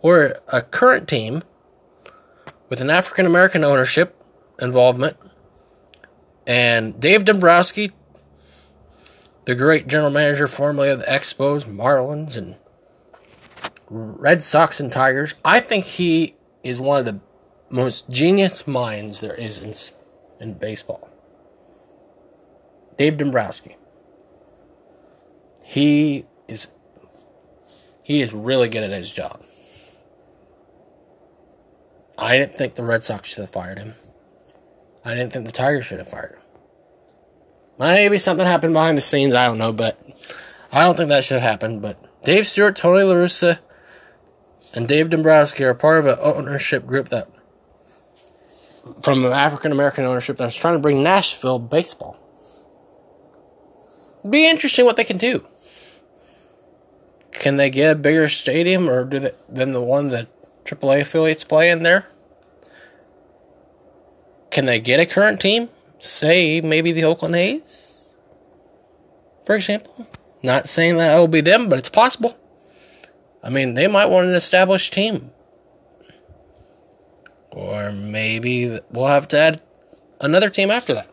or 0.02 0.34
a 0.48 0.60
current 0.60 1.08
team 1.08 1.44
with 2.68 2.80
an 2.80 2.90
African 2.90 3.24
American 3.24 3.62
ownership 3.62 4.20
involvement. 4.60 5.16
And 6.48 6.98
Dave 6.98 7.24
Dombrowski, 7.24 7.92
the 9.44 9.54
great 9.54 9.86
general 9.86 10.10
manager 10.10 10.48
formerly 10.48 10.90
of 10.90 10.98
the 10.98 11.06
Expos, 11.06 11.64
Marlins, 11.64 12.36
and 12.36 12.56
Red 13.88 14.42
Sox 14.42 14.80
and 14.80 14.90
Tigers, 14.90 15.36
I 15.44 15.60
think 15.60 15.84
he 15.84 16.34
is 16.64 16.80
one 16.80 16.98
of 16.98 17.04
the 17.04 17.20
most 17.70 18.10
genius 18.10 18.66
minds 18.66 19.20
there 19.20 19.34
is 19.34 19.60
in, 19.60 20.44
in 20.44 20.54
baseball. 20.58 21.11
Dave 22.96 23.18
Dombrowski. 23.18 23.76
He 25.64 26.26
is 26.48 26.68
he 28.02 28.20
is 28.20 28.34
really 28.34 28.68
good 28.68 28.82
at 28.82 28.90
his 28.90 29.10
job. 29.10 29.42
I 32.18 32.36
didn't 32.36 32.56
think 32.56 32.74
the 32.74 32.84
Red 32.84 33.02
Sox 33.02 33.28
should 33.28 33.40
have 33.40 33.50
fired 33.50 33.78
him. 33.78 33.94
I 35.04 35.14
didn't 35.14 35.32
think 35.32 35.46
the 35.46 35.52
Tigers 35.52 35.84
should 35.84 35.98
have 35.98 36.08
fired 36.08 36.34
him. 36.34 36.42
Maybe 37.78 38.18
something 38.18 38.46
happened 38.46 38.74
behind 38.74 38.96
the 38.96 39.02
scenes, 39.02 39.34
I 39.34 39.46
don't 39.46 39.58
know, 39.58 39.72
but 39.72 39.98
I 40.70 40.84
don't 40.84 40.96
think 40.96 41.08
that 41.08 41.24
should 41.24 41.40
have 41.40 41.50
happened. 41.50 41.82
But 41.82 42.22
Dave 42.22 42.46
Stewart, 42.46 42.76
Tony 42.76 43.02
La 43.02 43.14
Russa, 43.14 43.58
and 44.74 44.86
Dave 44.86 45.10
Dombrowski 45.10 45.64
are 45.64 45.74
part 45.74 46.00
of 46.00 46.06
an 46.06 46.18
ownership 46.20 46.86
group 46.86 47.08
that 47.08 47.28
from 49.02 49.24
African 49.24 49.72
American 49.72 50.04
ownership 50.04 50.36
that's 50.36 50.56
trying 50.56 50.74
to 50.74 50.80
bring 50.80 51.02
Nashville 51.02 51.58
baseball. 51.58 52.18
Be 54.28 54.48
interesting 54.48 54.84
what 54.84 54.96
they 54.96 55.04
can 55.04 55.18
do. 55.18 55.46
Can 57.32 57.56
they 57.56 57.70
get 57.70 57.92
a 57.92 57.98
bigger 57.98 58.28
stadium 58.28 58.88
or 58.88 59.04
do 59.04 59.18
they, 59.18 59.32
than 59.48 59.72
the 59.72 59.82
one 59.82 60.08
that 60.08 60.28
AAA 60.64 61.00
affiliates 61.00 61.44
play 61.44 61.70
in 61.70 61.82
there? 61.82 62.06
Can 64.50 64.66
they 64.66 64.80
get 64.80 65.00
a 65.00 65.06
current 65.06 65.40
team? 65.40 65.68
Say 65.98 66.60
maybe 66.60 66.92
the 66.92 67.04
Oakland 67.04 67.36
A's, 67.36 68.00
for 69.46 69.54
example. 69.54 70.06
Not 70.42 70.68
saying 70.68 70.98
that 70.98 71.14
it'll 71.14 71.28
be 71.28 71.40
them, 71.40 71.68
but 71.68 71.78
it's 71.78 71.88
possible. 71.88 72.36
I 73.42 73.50
mean, 73.50 73.74
they 73.74 73.86
might 73.86 74.06
want 74.06 74.28
an 74.28 74.34
established 74.34 74.92
team. 74.92 75.30
Or 77.50 77.92
maybe 77.92 78.80
we'll 78.90 79.06
have 79.06 79.28
to 79.28 79.38
add 79.38 79.62
another 80.20 80.50
team 80.50 80.70
after 80.70 80.94
that. 80.94 81.11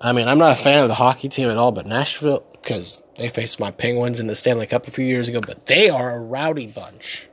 I 0.00 0.12
mean, 0.12 0.28
I'm 0.28 0.38
not 0.38 0.52
a 0.52 0.62
fan 0.62 0.78
of 0.80 0.88
the 0.88 0.94
hockey 0.94 1.28
team 1.28 1.48
at 1.48 1.56
all, 1.56 1.72
but 1.72 1.86
Nashville, 1.86 2.44
because 2.52 3.02
they 3.16 3.28
faced 3.28 3.58
my 3.58 3.72
Penguins 3.72 4.20
in 4.20 4.28
the 4.28 4.36
Stanley 4.36 4.66
Cup 4.66 4.86
a 4.86 4.92
few 4.92 5.04
years 5.04 5.26
ago, 5.28 5.40
but 5.40 5.66
they 5.66 5.90
are 5.90 6.14
a 6.14 6.20
rowdy 6.20 6.68
bunch. 6.68 7.28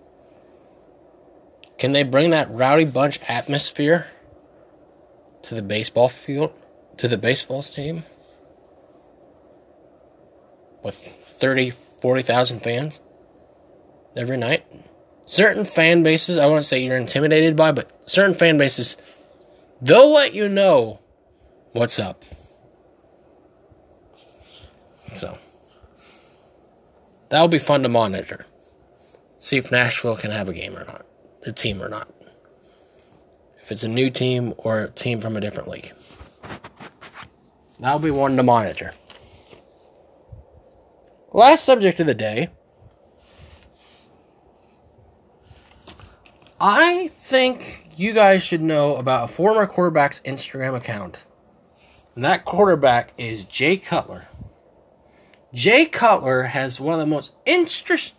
Can 1.77 1.93
they 1.93 2.03
bring 2.03 2.31
that 2.31 2.49
rowdy 2.49 2.85
bunch 2.85 3.19
atmosphere 3.29 4.07
to 5.43 5.53
the 5.53 5.61
baseball 5.61 6.09
field, 6.09 6.53
to 6.97 7.07
the 7.07 7.17
baseball 7.17 7.61
stadium? 7.61 8.03
With 10.83 10.95
30, 10.95 11.69
40,000 11.69 12.61
fans 12.61 12.99
every 14.17 14.37
night? 14.37 14.65
Certain 15.25 15.65
fan 15.65 16.01
bases, 16.01 16.39
I 16.39 16.47
won't 16.47 16.65
say 16.65 16.83
you're 16.83 16.97
intimidated 16.97 17.55
by, 17.55 17.71
but 17.73 17.91
certain 18.09 18.33
fan 18.33 18.57
bases, 18.57 18.97
they'll 19.81 20.13
let 20.13 20.33
you 20.33 20.49
know 20.49 20.99
what's 21.73 21.99
up. 21.99 22.23
So 25.15 25.37
that'll 27.29 27.47
be 27.47 27.59
fun 27.59 27.83
to 27.83 27.89
monitor. 27.89 28.45
See 29.37 29.57
if 29.57 29.71
Nashville 29.71 30.17
can 30.17 30.31
have 30.31 30.49
a 30.49 30.53
game 30.53 30.75
or 30.75 30.85
not, 30.85 31.05
a 31.45 31.51
team 31.51 31.81
or 31.81 31.89
not. 31.89 32.09
If 33.61 33.71
it's 33.71 33.83
a 33.83 33.87
new 33.87 34.09
team 34.09 34.53
or 34.57 34.83
a 34.83 34.91
team 34.91 35.21
from 35.21 35.35
a 35.35 35.41
different 35.41 35.69
league. 35.69 35.91
That'll 37.79 37.99
be 37.99 38.11
one 38.11 38.37
to 38.37 38.43
monitor. 38.43 38.93
Last 41.33 41.65
subject 41.65 41.99
of 41.99 42.07
the 42.07 42.13
day. 42.13 42.49
I 46.59 47.09
think 47.15 47.89
you 47.97 48.13
guys 48.13 48.41
should 48.43 48.61
know 48.61 48.95
about 48.95 49.29
a 49.29 49.33
former 49.33 49.67
quarterback's 49.67 50.21
Instagram 50.21 50.75
account. 50.75 51.25
And 52.15 52.23
that 52.23 52.45
quarterback 52.45 53.13
is 53.17 53.43
Jay 53.43 53.75
Cutler. 53.75 54.27
Jay 55.55 55.85
Cutler 55.85 56.43
has 56.43 56.81
one 56.81 56.93
of 56.93 56.99
the 56.99 57.05
most 57.05 57.31
interest, 57.45 58.13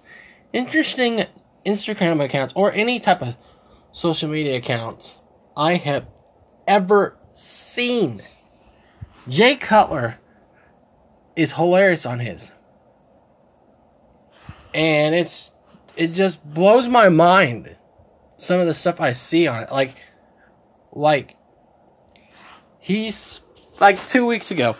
interesting 0.54 1.26
Instagram 1.66 2.24
accounts 2.24 2.54
or 2.56 2.72
any 2.72 2.98
type 2.98 3.20
of 3.20 3.36
social 3.92 4.30
media 4.30 4.56
accounts 4.56 5.18
I 5.54 5.74
have 5.74 6.06
ever 6.66 7.18
seen. 7.34 8.22
Jay 9.28 9.54
Cutler 9.54 10.18
is 11.36 11.52
hilarious 11.52 12.06
on 12.06 12.20
his. 12.20 12.52
And 14.72 15.14
it's 15.14 15.52
it 15.94 16.08
just 16.08 16.42
blows 16.42 16.88
my 16.88 17.10
mind 17.10 17.76
some 18.38 18.60
of 18.60 18.66
the 18.66 18.74
stuff 18.74 18.98
I 18.98 19.12
see 19.12 19.46
on 19.46 19.62
it. 19.64 19.70
Like 19.70 19.94
like 20.92 21.36
he's 22.78 23.42
like 23.78 24.06
2 24.06 24.24
weeks 24.24 24.50
ago. 24.50 24.74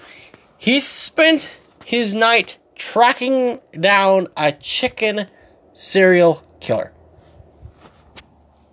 He 0.57 0.81
spent 0.81 1.61
his 1.87 2.17
night 2.17 2.59
tracking 2.75 3.61
down 3.79 4.27
a 4.37 4.51
chicken 4.51 5.29
serial 5.73 6.43
killer. 6.59 6.93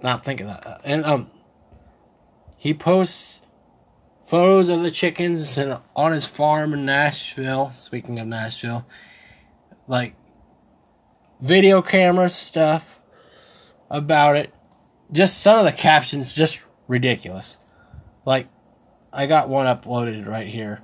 Now 0.01 0.17
think 0.17 0.41
of 0.41 0.47
that. 0.47 0.81
And 0.83 1.05
um 1.05 1.29
he 2.57 2.73
posts 2.73 3.43
photos 4.23 4.67
of 4.67 4.81
the 4.81 4.89
chickens 4.89 5.59
and 5.59 5.77
on 5.95 6.11
his 6.11 6.25
farm 6.25 6.73
in 6.73 6.85
Nashville. 6.85 7.69
Speaking 7.75 8.17
of 8.17 8.25
Nashville, 8.25 8.83
like 9.87 10.15
video 11.39 11.83
camera 11.83 12.29
stuff 12.29 12.99
about 13.91 14.37
it. 14.37 14.51
Just 15.11 15.39
some 15.39 15.59
of 15.59 15.65
the 15.65 15.71
captions 15.71 16.33
just 16.33 16.59
ridiculous. 16.87 17.59
Like 18.25 18.47
I 19.11 19.27
got 19.27 19.49
one 19.49 19.67
uploaded 19.67 20.27
right 20.27 20.47
here. 20.47 20.81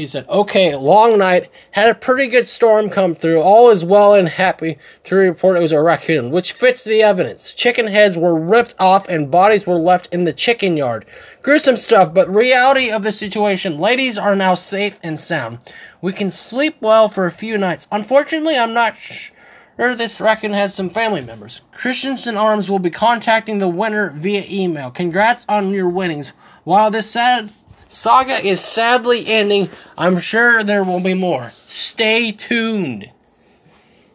He 0.00 0.06
said, 0.06 0.26
Okay, 0.30 0.74
long 0.74 1.18
night. 1.18 1.50
Had 1.72 1.90
a 1.90 1.94
pretty 1.94 2.26
good 2.26 2.46
storm 2.46 2.88
come 2.88 3.14
through. 3.14 3.42
All 3.42 3.68
is 3.68 3.84
well 3.84 4.14
and 4.14 4.30
happy 4.30 4.78
to 5.04 5.14
report 5.14 5.58
it 5.58 5.60
was 5.60 5.72
a 5.72 5.82
raccoon, 5.82 6.30
which 6.30 6.54
fits 6.54 6.84
the 6.84 7.02
evidence. 7.02 7.52
Chicken 7.52 7.86
heads 7.86 8.16
were 8.16 8.34
ripped 8.34 8.74
off 8.78 9.06
and 9.08 9.30
bodies 9.30 9.66
were 9.66 9.76
left 9.76 10.08
in 10.10 10.24
the 10.24 10.32
chicken 10.32 10.78
yard. 10.78 11.04
Gruesome 11.42 11.76
stuff, 11.76 12.14
but 12.14 12.34
reality 12.34 12.90
of 12.90 13.02
the 13.02 13.12
situation. 13.12 13.78
Ladies 13.78 14.16
are 14.16 14.34
now 14.34 14.54
safe 14.54 14.98
and 15.02 15.20
sound. 15.20 15.58
We 16.00 16.14
can 16.14 16.30
sleep 16.30 16.76
well 16.80 17.10
for 17.10 17.26
a 17.26 17.30
few 17.30 17.58
nights. 17.58 17.86
Unfortunately, 17.92 18.56
I'm 18.56 18.72
not 18.72 18.96
sure 18.96 19.94
this 19.94 20.18
raccoon 20.18 20.54
has 20.54 20.74
some 20.74 20.88
family 20.88 21.20
members. 21.20 21.60
Christensen 21.72 22.38
Arms 22.38 22.70
will 22.70 22.78
be 22.78 22.88
contacting 22.88 23.58
the 23.58 23.68
winner 23.68 24.10
via 24.16 24.44
email. 24.48 24.90
Congrats 24.90 25.44
on 25.46 25.72
your 25.72 25.90
winnings. 25.90 26.32
While 26.64 26.90
this 26.90 27.10
sad 27.10 27.50
Saga 27.90 28.46
is 28.46 28.60
sadly 28.60 29.24
ending. 29.26 29.68
I'm 29.98 30.20
sure 30.20 30.62
there 30.62 30.84
will 30.84 31.00
be 31.00 31.14
more. 31.14 31.52
Stay 31.66 32.30
tuned. 32.30 33.10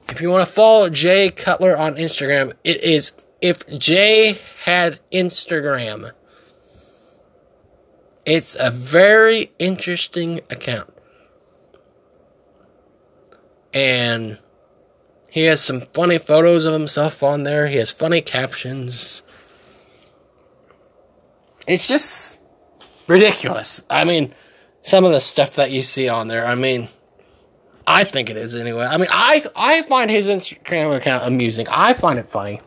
If 0.09 0.21
you 0.21 0.31
want 0.31 0.47
to 0.47 0.51
follow 0.51 0.89
Jay 0.89 1.29
Cutler 1.29 1.75
on 1.75 1.95
Instagram, 1.95 2.53
it 2.63 2.81
is 2.83 3.11
if 3.41 3.67
Jay 3.77 4.37
had 4.63 5.01
Instagram. 5.11 6.11
It's 8.25 8.55
a 8.57 8.71
very 8.71 9.51
interesting 9.59 10.39
account. 10.49 10.91
And 13.73 14.39
he 15.29 15.41
has 15.43 15.61
some 15.61 15.81
funny 15.81 16.17
photos 16.17 16.63
of 16.63 16.71
himself 16.71 17.21
on 17.23 17.43
there. 17.43 17.67
He 17.67 17.75
has 17.75 17.91
funny 17.91 18.21
captions. 18.21 19.21
It's 21.67 21.89
just 21.89 22.39
ridiculous. 23.07 23.83
I 23.89 24.03
mean, 24.03 24.33
some 24.81 25.05
of 25.05 25.11
the 25.11 25.19
stuff 25.19 25.55
that 25.55 25.71
you 25.71 25.83
see 25.83 26.09
on 26.09 26.27
there, 26.27 26.45
I 26.45 26.55
mean, 26.55 26.87
I 27.87 28.03
think 28.03 28.29
it 28.29 28.37
is 28.37 28.55
anyway. 28.55 28.85
I 28.85 28.97
mean, 28.97 29.09
I 29.11 29.43
I 29.55 29.81
find 29.83 30.09
his 30.09 30.27
Instagram 30.27 30.95
account 30.95 31.25
amusing. 31.25 31.67
I 31.69 31.93
find 31.93 32.17
it 32.19 32.25
funny. 32.25 32.61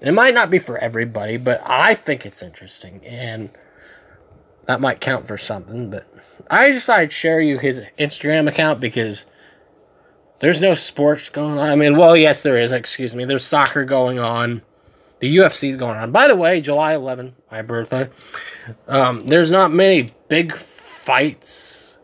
It 0.00 0.12
might 0.12 0.34
not 0.34 0.50
be 0.50 0.58
for 0.58 0.78
everybody, 0.78 1.36
but 1.36 1.62
I 1.64 1.94
think 1.94 2.24
it's 2.24 2.42
interesting, 2.42 3.04
and 3.04 3.50
that 4.66 4.80
might 4.80 5.00
count 5.00 5.26
for 5.26 5.36
something. 5.36 5.90
But 5.90 6.06
I 6.50 6.70
decided 6.70 7.10
to 7.10 7.16
share 7.16 7.40
you 7.40 7.58
his 7.58 7.82
Instagram 7.98 8.48
account 8.48 8.80
because 8.80 9.24
there's 10.40 10.60
no 10.60 10.74
sports 10.74 11.28
going 11.28 11.58
on. 11.58 11.68
I 11.68 11.74
mean, 11.76 11.96
well, 11.96 12.16
yes, 12.16 12.42
there 12.42 12.56
is. 12.56 12.72
Excuse 12.72 13.14
me. 13.14 13.24
There's 13.24 13.44
soccer 13.44 13.84
going 13.84 14.18
on. 14.18 14.62
The 15.20 15.36
UFC 15.36 15.70
is 15.70 15.76
going 15.76 15.98
on. 15.98 16.12
By 16.12 16.28
the 16.28 16.36
way, 16.36 16.60
July 16.60 16.94
11, 16.94 17.36
my 17.50 17.62
birthday. 17.62 18.08
Um, 18.88 19.26
there's 19.26 19.50
not 19.50 19.70
many 19.70 20.10
big 20.28 20.54
fights 20.54 21.98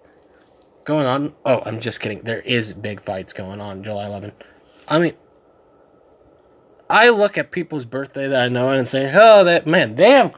going 0.85 1.07
on. 1.07 1.35
Oh, 1.45 1.63
I'm 1.65 1.81
just 1.81 2.01
kidding. 2.01 2.21
There 2.23 2.41
is 2.41 2.75
big 2.75 3.01
fights 3.01 3.33
going 3.33 3.61
on 3.61 3.83
July 3.83 4.07
11. 4.07 4.33
I 4.87 4.99
mean, 4.99 5.15
I 6.89 7.09
look 7.09 7.39
at 7.39 7.51
people's 7.51 7.87
birthday 7.87 8.29
that 8.29 8.43
I 8.45 8.49
know 8.49 8.71
and 8.71 8.87
say, 8.87 9.11
oh, 9.15 9.45
that 9.45 9.67
man, 9.67 9.97
they 9.97 10.11
have 10.11 10.35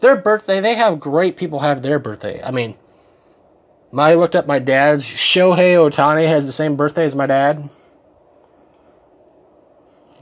their 0.00 0.16
birthday. 0.16 0.60
They 0.60 0.76
have 0.76 1.00
great 1.00 1.36
people 1.36 1.60
have 1.60 1.82
their 1.82 1.98
birthday. 1.98 2.42
I 2.42 2.52
mean, 2.52 2.76
I 3.96 4.14
looked 4.14 4.36
up 4.36 4.46
my 4.46 4.60
dad's. 4.60 5.04
Shohei 5.04 5.74
Ohtani 5.76 6.26
has 6.26 6.46
the 6.46 6.52
same 6.52 6.76
birthday 6.76 7.04
as 7.04 7.14
my 7.14 7.26
dad. 7.26 7.68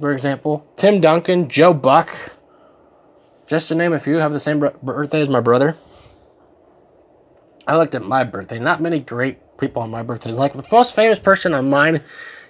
For 0.02 0.12
example, 0.12 0.66
Tim 0.74 1.00
Duncan, 1.00 1.48
Joe 1.48 1.72
Buck, 1.72 2.10
just 3.46 3.68
to 3.68 3.76
name 3.76 3.92
a 3.92 4.00
few, 4.00 4.16
have 4.16 4.32
the 4.32 4.40
same 4.40 4.58
birthday 4.58 5.20
as 5.22 5.28
my 5.28 5.38
brother. 5.38 5.76
I 7.68 7.76
looked 7.76 7.94
at 7.94 8.02
my 8.02 8.24
birthday. 8.24 8.58
Not 8.58 8.82
many 8.82 8.98
great 8.98 9.38
people 9.58 9.80
on 9.80 9.92
my 9.92 10.02
birthday. 10.02 10.32
Like 10.32 10.54
the 10.54 10.66
most 10.72 10.96
famous 10.96 11.20
person 11.20 11.54
on 11.54 11.70
mine 11.70 12.02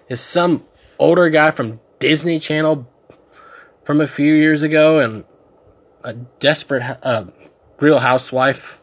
is 0.09 0.23
some 0.23 0.65
older 0.99 1.29
guy 1.29 1.51
from 1.51 1.79
Disney 1.99 2.39
Channel 2.39 2.89
from 3.85 4.01
a 4.01 4.09
few 4.09 4.33
years 4.33 4.63
ago, 4.63 4.99
and 4.99 5.27
a 6.03 6.15
desperate 6.15 6.99
uh, 7.03 7.27
Real 7.81 7.99
Housewife. 7.99 8.81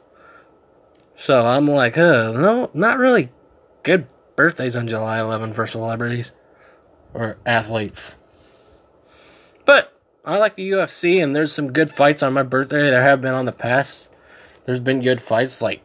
So 1.18 1.44
I'm 1.44 1.68
like, 1.68 1.98
uh, 1.98 2.34
no, 2.34 2.70
not 2.76 3.00
really 3.00 3.30
good 3.82 4.06
birthdays 4.36 4.76
on 4.76 4.88
July 4.88 5.20
11 5.20 5.56
for 5.56 5.66
celebrities 5.66 6.30
or 7.16 7.40
athletes. 7.48 8.14
But 9.70 9.94
I 10.26 10.38
like 10.38 10.56
the 10.56 10.68
UFC, 10.72 11.22
and 11.22 11.36
there's 11.36 11.54
some 11.54 11.72
good 11.72 11.92
fights 11.92 12.24
on 12.24 12.34
my 12.34 12.42
birthday. 12.42 12.90
There 12.90 13.04
have 13.04 13.22
been 13.22 13.36
on 13.36 13.46
the 13.46 13.52
past. 13.52 14.10
There's 14.66 14.80
been 14.80 15.00
good 15.00 15.22
fights 15.22 15.62
like 15.62 15.84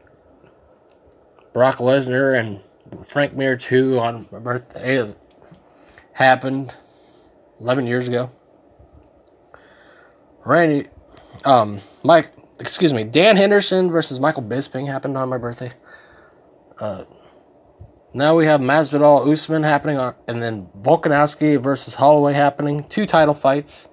Brock 1.52 1.76
Lesnar 1.76 2.34
and 2.34 2.62
Frank 3.06 3.34
Mir 3.34 3.58
2 3.58 3.98
on 3.98 4.26
my 4.32 4.38
birthday 4.38 5.14
happened 6.14 6.72
11 7.60 7.86
years 7.86 8.08
ago. 8.08 8.30
Randy, 10.46 10.88
um, 11.44 11.82
Mike, 12.02 12.32
excuse 12.58 12.94
me, 12.94 13.04
Dan 13.04 13.36
Henderson 13.36 13.90
versus 13.90 14.18
Michael 14.18 14.44
Bisping 14.44 14.86
happened 14.86 15.18
on 15.18 15.28
my 15.28 15.36
birthday. 15.36 15.74
Uh, 16.80 17.04
now 18.14 18.36
we 18.36 18.46
have 18.46 18.60
Masvidal 18.60 19.30
Usman 19.30 19.64
happening, 19.64 19.98
and 20.28 20.40
then 20.40 20.68
Volkanovski 20.80 21.60
versus 21.60 21.94
Holloway 21.94 22.32
happening. 22.32 22.84
Two 22.84 23.06
title 23.06 23.34
fights, 23.34 23.88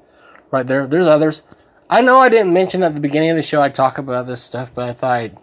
right 0.52 0.66
there. 0.66 0.86
There's 0.88 1.08
others. 1.08 1.42
I 1.90 2.02
know 2.02 2.20
I 2.20 2.30
didn't 2.30 2.54
mention 2.54 2.84
at 2.84 2.94
the 2.94 3.02
beginning 3.02 3.32
of 3.32 3.36
the 3.36 3.42
show 3.42 3.62
I'd 3.62 3.76
talk 3.76 3.98
about 3.98 4.28
this 4.28 4.42
stuff, 4.42 4.72
but 4.74 4.88
I 4.88 4.94
thought 4.94 5.12
I'd 5.12 5.38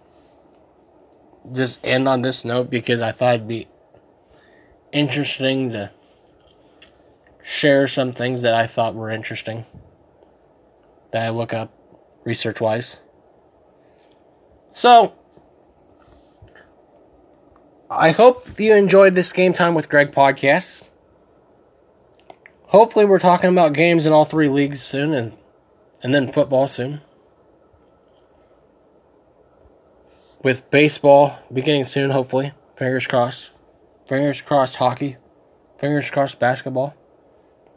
just 1.53 1.79
end 1.85 2.09
on 2.09 2.23
this 2.23 2.45
note 2.45 2.71
because 2.71 3.01
I 3.01 3.12
thought 3.12 3.35
it'd 3.35 3.49
be 3.49 3.69
interesting 4.93 5.73
to 5.73 5.91
share 7.43 7.88
some 7.88 8.12
things 8.12 8.43
that 8.43 8.55
I 8.55 8.67
thought 8.67 8.95
were 8.95 9.11
interesting 9.11 9.67
that 11.11 11.27
I 11.27 11.31
look 11.31 11.53
up 11.53 11.73
research 12.25 12.61
wise. 12.61 12.99
So, 14.73 15.14
I 17.90 18.11
hope 18.11 18.61
you 18.61 18.74
enjoyed 18.74 19.14
this 19.14 19.33
Game 19.33 19.55
Time 19.55 19.74
with 19.74 19.88
Greg 19.88 20.12
podcast. 20.12 20.88
Hopefully, 22.64 23.07
we're 23.07 23.18
talking 23.18 23.48
about 23.48 23.72
games 23.72 24.05
in 24.05 24.12
all 24.12 24.27
three 24.27 24.51
leagues 24.51 24.83
soon 24.83 25.14
and, 25.14 25.33
and 26.03 26.12
then 26.12 26.31
football 26.31 26.68
soon. 26.68 27.01
With 30.42 30.70
baseball 30.70 31.38
beginning 31.51 31.85
soon, 31.85 32.11
hopefully. 32.11 32.53
Fingers 32.77 33.07
crossed. 33.07 33.53
Fingers 34.07 34.42
crossed, 34.42 34.77
hockey. 34.77 35.16
Fingers 35.79 36.11
crossed, 36.11 36.38
basketball. 36.38 36.94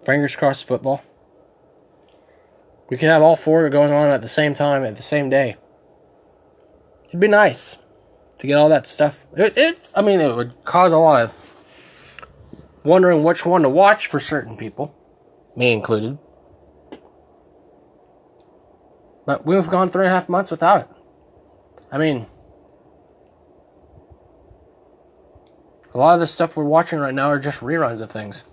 Fingers 0.03 0.35
crossed, 0.35 0.67
football. 0.67 1.01
We 2.89 2.97
could 2.97 3.07
have 3.07 3.21
all 3.21 3.37
four 3.37 3.69
going 3.69 3.93
on 3.93 4.09
at 4.09 4.21
the 4.21 4.27
same 4.27 4.55
time 4.55 4.83
at 4.83 4.97
the 4.97 5.03
same 5.03 5.29
day. 5.29 5.55
It'd 7.07 7.21
be 7.21 7.29
nice 7.29 7.77
to 8.41 8.47
get 8.47 8.57
all 8.57 8.69
that 8.69 8.87
stuff. 8.87 9.27
It, 9.37 9.55
it 9.55 9.87
I 9.95 10.01
mean, 10.01 10.19
it 10.19 10.35
would 10.35 10.65
cause 10.65 10.91
a 10.91 10.97
lot 10.97 11.21
of 11.21 11.33
wondering 12.83 13.21
which 13.21 13.45
one 13.45 13.61
to 13.61 13.69
watch 13.69 14.07
for 14.07 14.19
certain 14.19 14.57
people, 14.57 14.95
me 15.55 15.71
included. 15.71 16.17
But 19.27 19.45
we've 19.45 19.69
gone 19.69 19.89
three 19.89 20.05
and 20.05 20.11
a 20.11 20.15
half 20.15 20.27
months 20.27 20.49
without 20.49 20.81
it. 20.81 20.87
I 21.91 21.99
mean, 21.99 22.25
a 25.93 25.99
lot 25.99 26.15
of 26.15 26.19
the 26.19 26.25
stuff 26.25 26.57
we're 26.57 26.63
watching 26.63 26.97
right 26.97 27.13
now 27.13 27.29
are 27.29 27.37
just 27.37 27.59
reruns 27.59 28.01
of 28.01 28.09
things. 28.09 28.43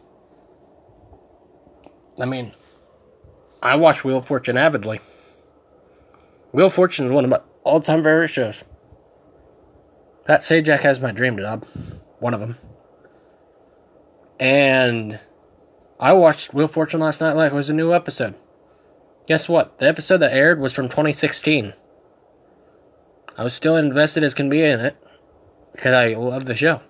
I 2.20 2.26
mean, 2.26 2.52
I 3.62 3.76
watch 3.76 4.04
Wheel 4.04 4.18
of 4.18 4.26
Fortune 4.26 4.58
avidly. 4.58 5.00
Wheel 6.52 6.66
of 6.66 6.74
Fortune 6.74 7.06
is 7.06 7.12
one 7.12 7.24
of 7.24 7.30
my 7.30 7.40
all 7.64 7.80
time 7.80 8.00
favorite 8.04 8.28
shows. 8.28 8.64
Pat 10.28 10.42
Sajak 10.42 10.80
has 10.80 11.00
my 11.00 11.10
dream 11.10 11.38
job. 11.38 11.66
One 12.18 12.34
of 12.34 12.40
them. 12.40 12.58
And 14.38 15.18
I 15.98 16.12
watched 16.12 16.52
Wheel 16.52 16.68
Fortune 16.68 17.00
last 17.00 17.22
night 17.22 17.32
like 17.32 17.50
it 17.50 17.54
was 17.54 17.70
a 17.70 17.72
new 17.72 17.94
episode. 17.94 18.34
Guess 19.26 19.48
what? 19.48 19.78
The 19.78 19.88
episode 19.88 20.18
that 20.18 20.34
aired 20.34 20.60
was 20.60 20.74
from 20.74 20.90
2016. 20.90 21.72
I 23.38 23.42
was 23.42 23.54
still 23.54 23.76
invested 23.76 24.22
as 24.22 24.34
can 24.34 24.50
be 24.50 24.62
in 24.62 24.80
it 24.80 24.98
because 25.72 25.94
I 25.94 26.08
love 26.08 26.44
the 26.44 26.54
show. 26.54 26.82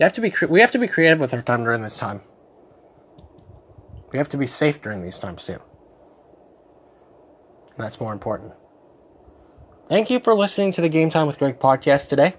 You 0.00 0.04
have 0.04 0.14
to 0.14 0.22
be 0.22 0.32
we 0.48 0.62
have 0.62 0.70
to 0.70 0.78
be 0.78 0.88
creative 0.88 1.20
with 1.20 1.34
our 1.34 1.42
time 1.42 1.64
during 1.64 1.82
this 1.82 1.98
time. 1.98 2.22
We 4.12 4.18
have 4.18 4.30
to 4.30 4.38
be 4.38 4.46
safe 4.46 4.80
during 4.80 5.02
these 5.02 5.18
times 5.18 5.44
too. 5.44 5.60
And 7.76 7.84
that's 7.84 8.00
more 8.00 8.14
important. 8.14 8.54
Thank 9.92 10.08
you 10.08 10.20
for 10.20 10.32
listening 10.32 10.72
to 10.72 10.80
the 10.80 10.88
Game 10.88 11.10
Time 11.10 11.26
with 11.26 11.36
Greg 11.36 11.60
podcast 11.60 12.08
today. 12.08 12.32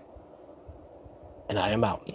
And 1.47 1.59
I 1.59 1.69
am 1.69 1.83
out. 1.83 2.11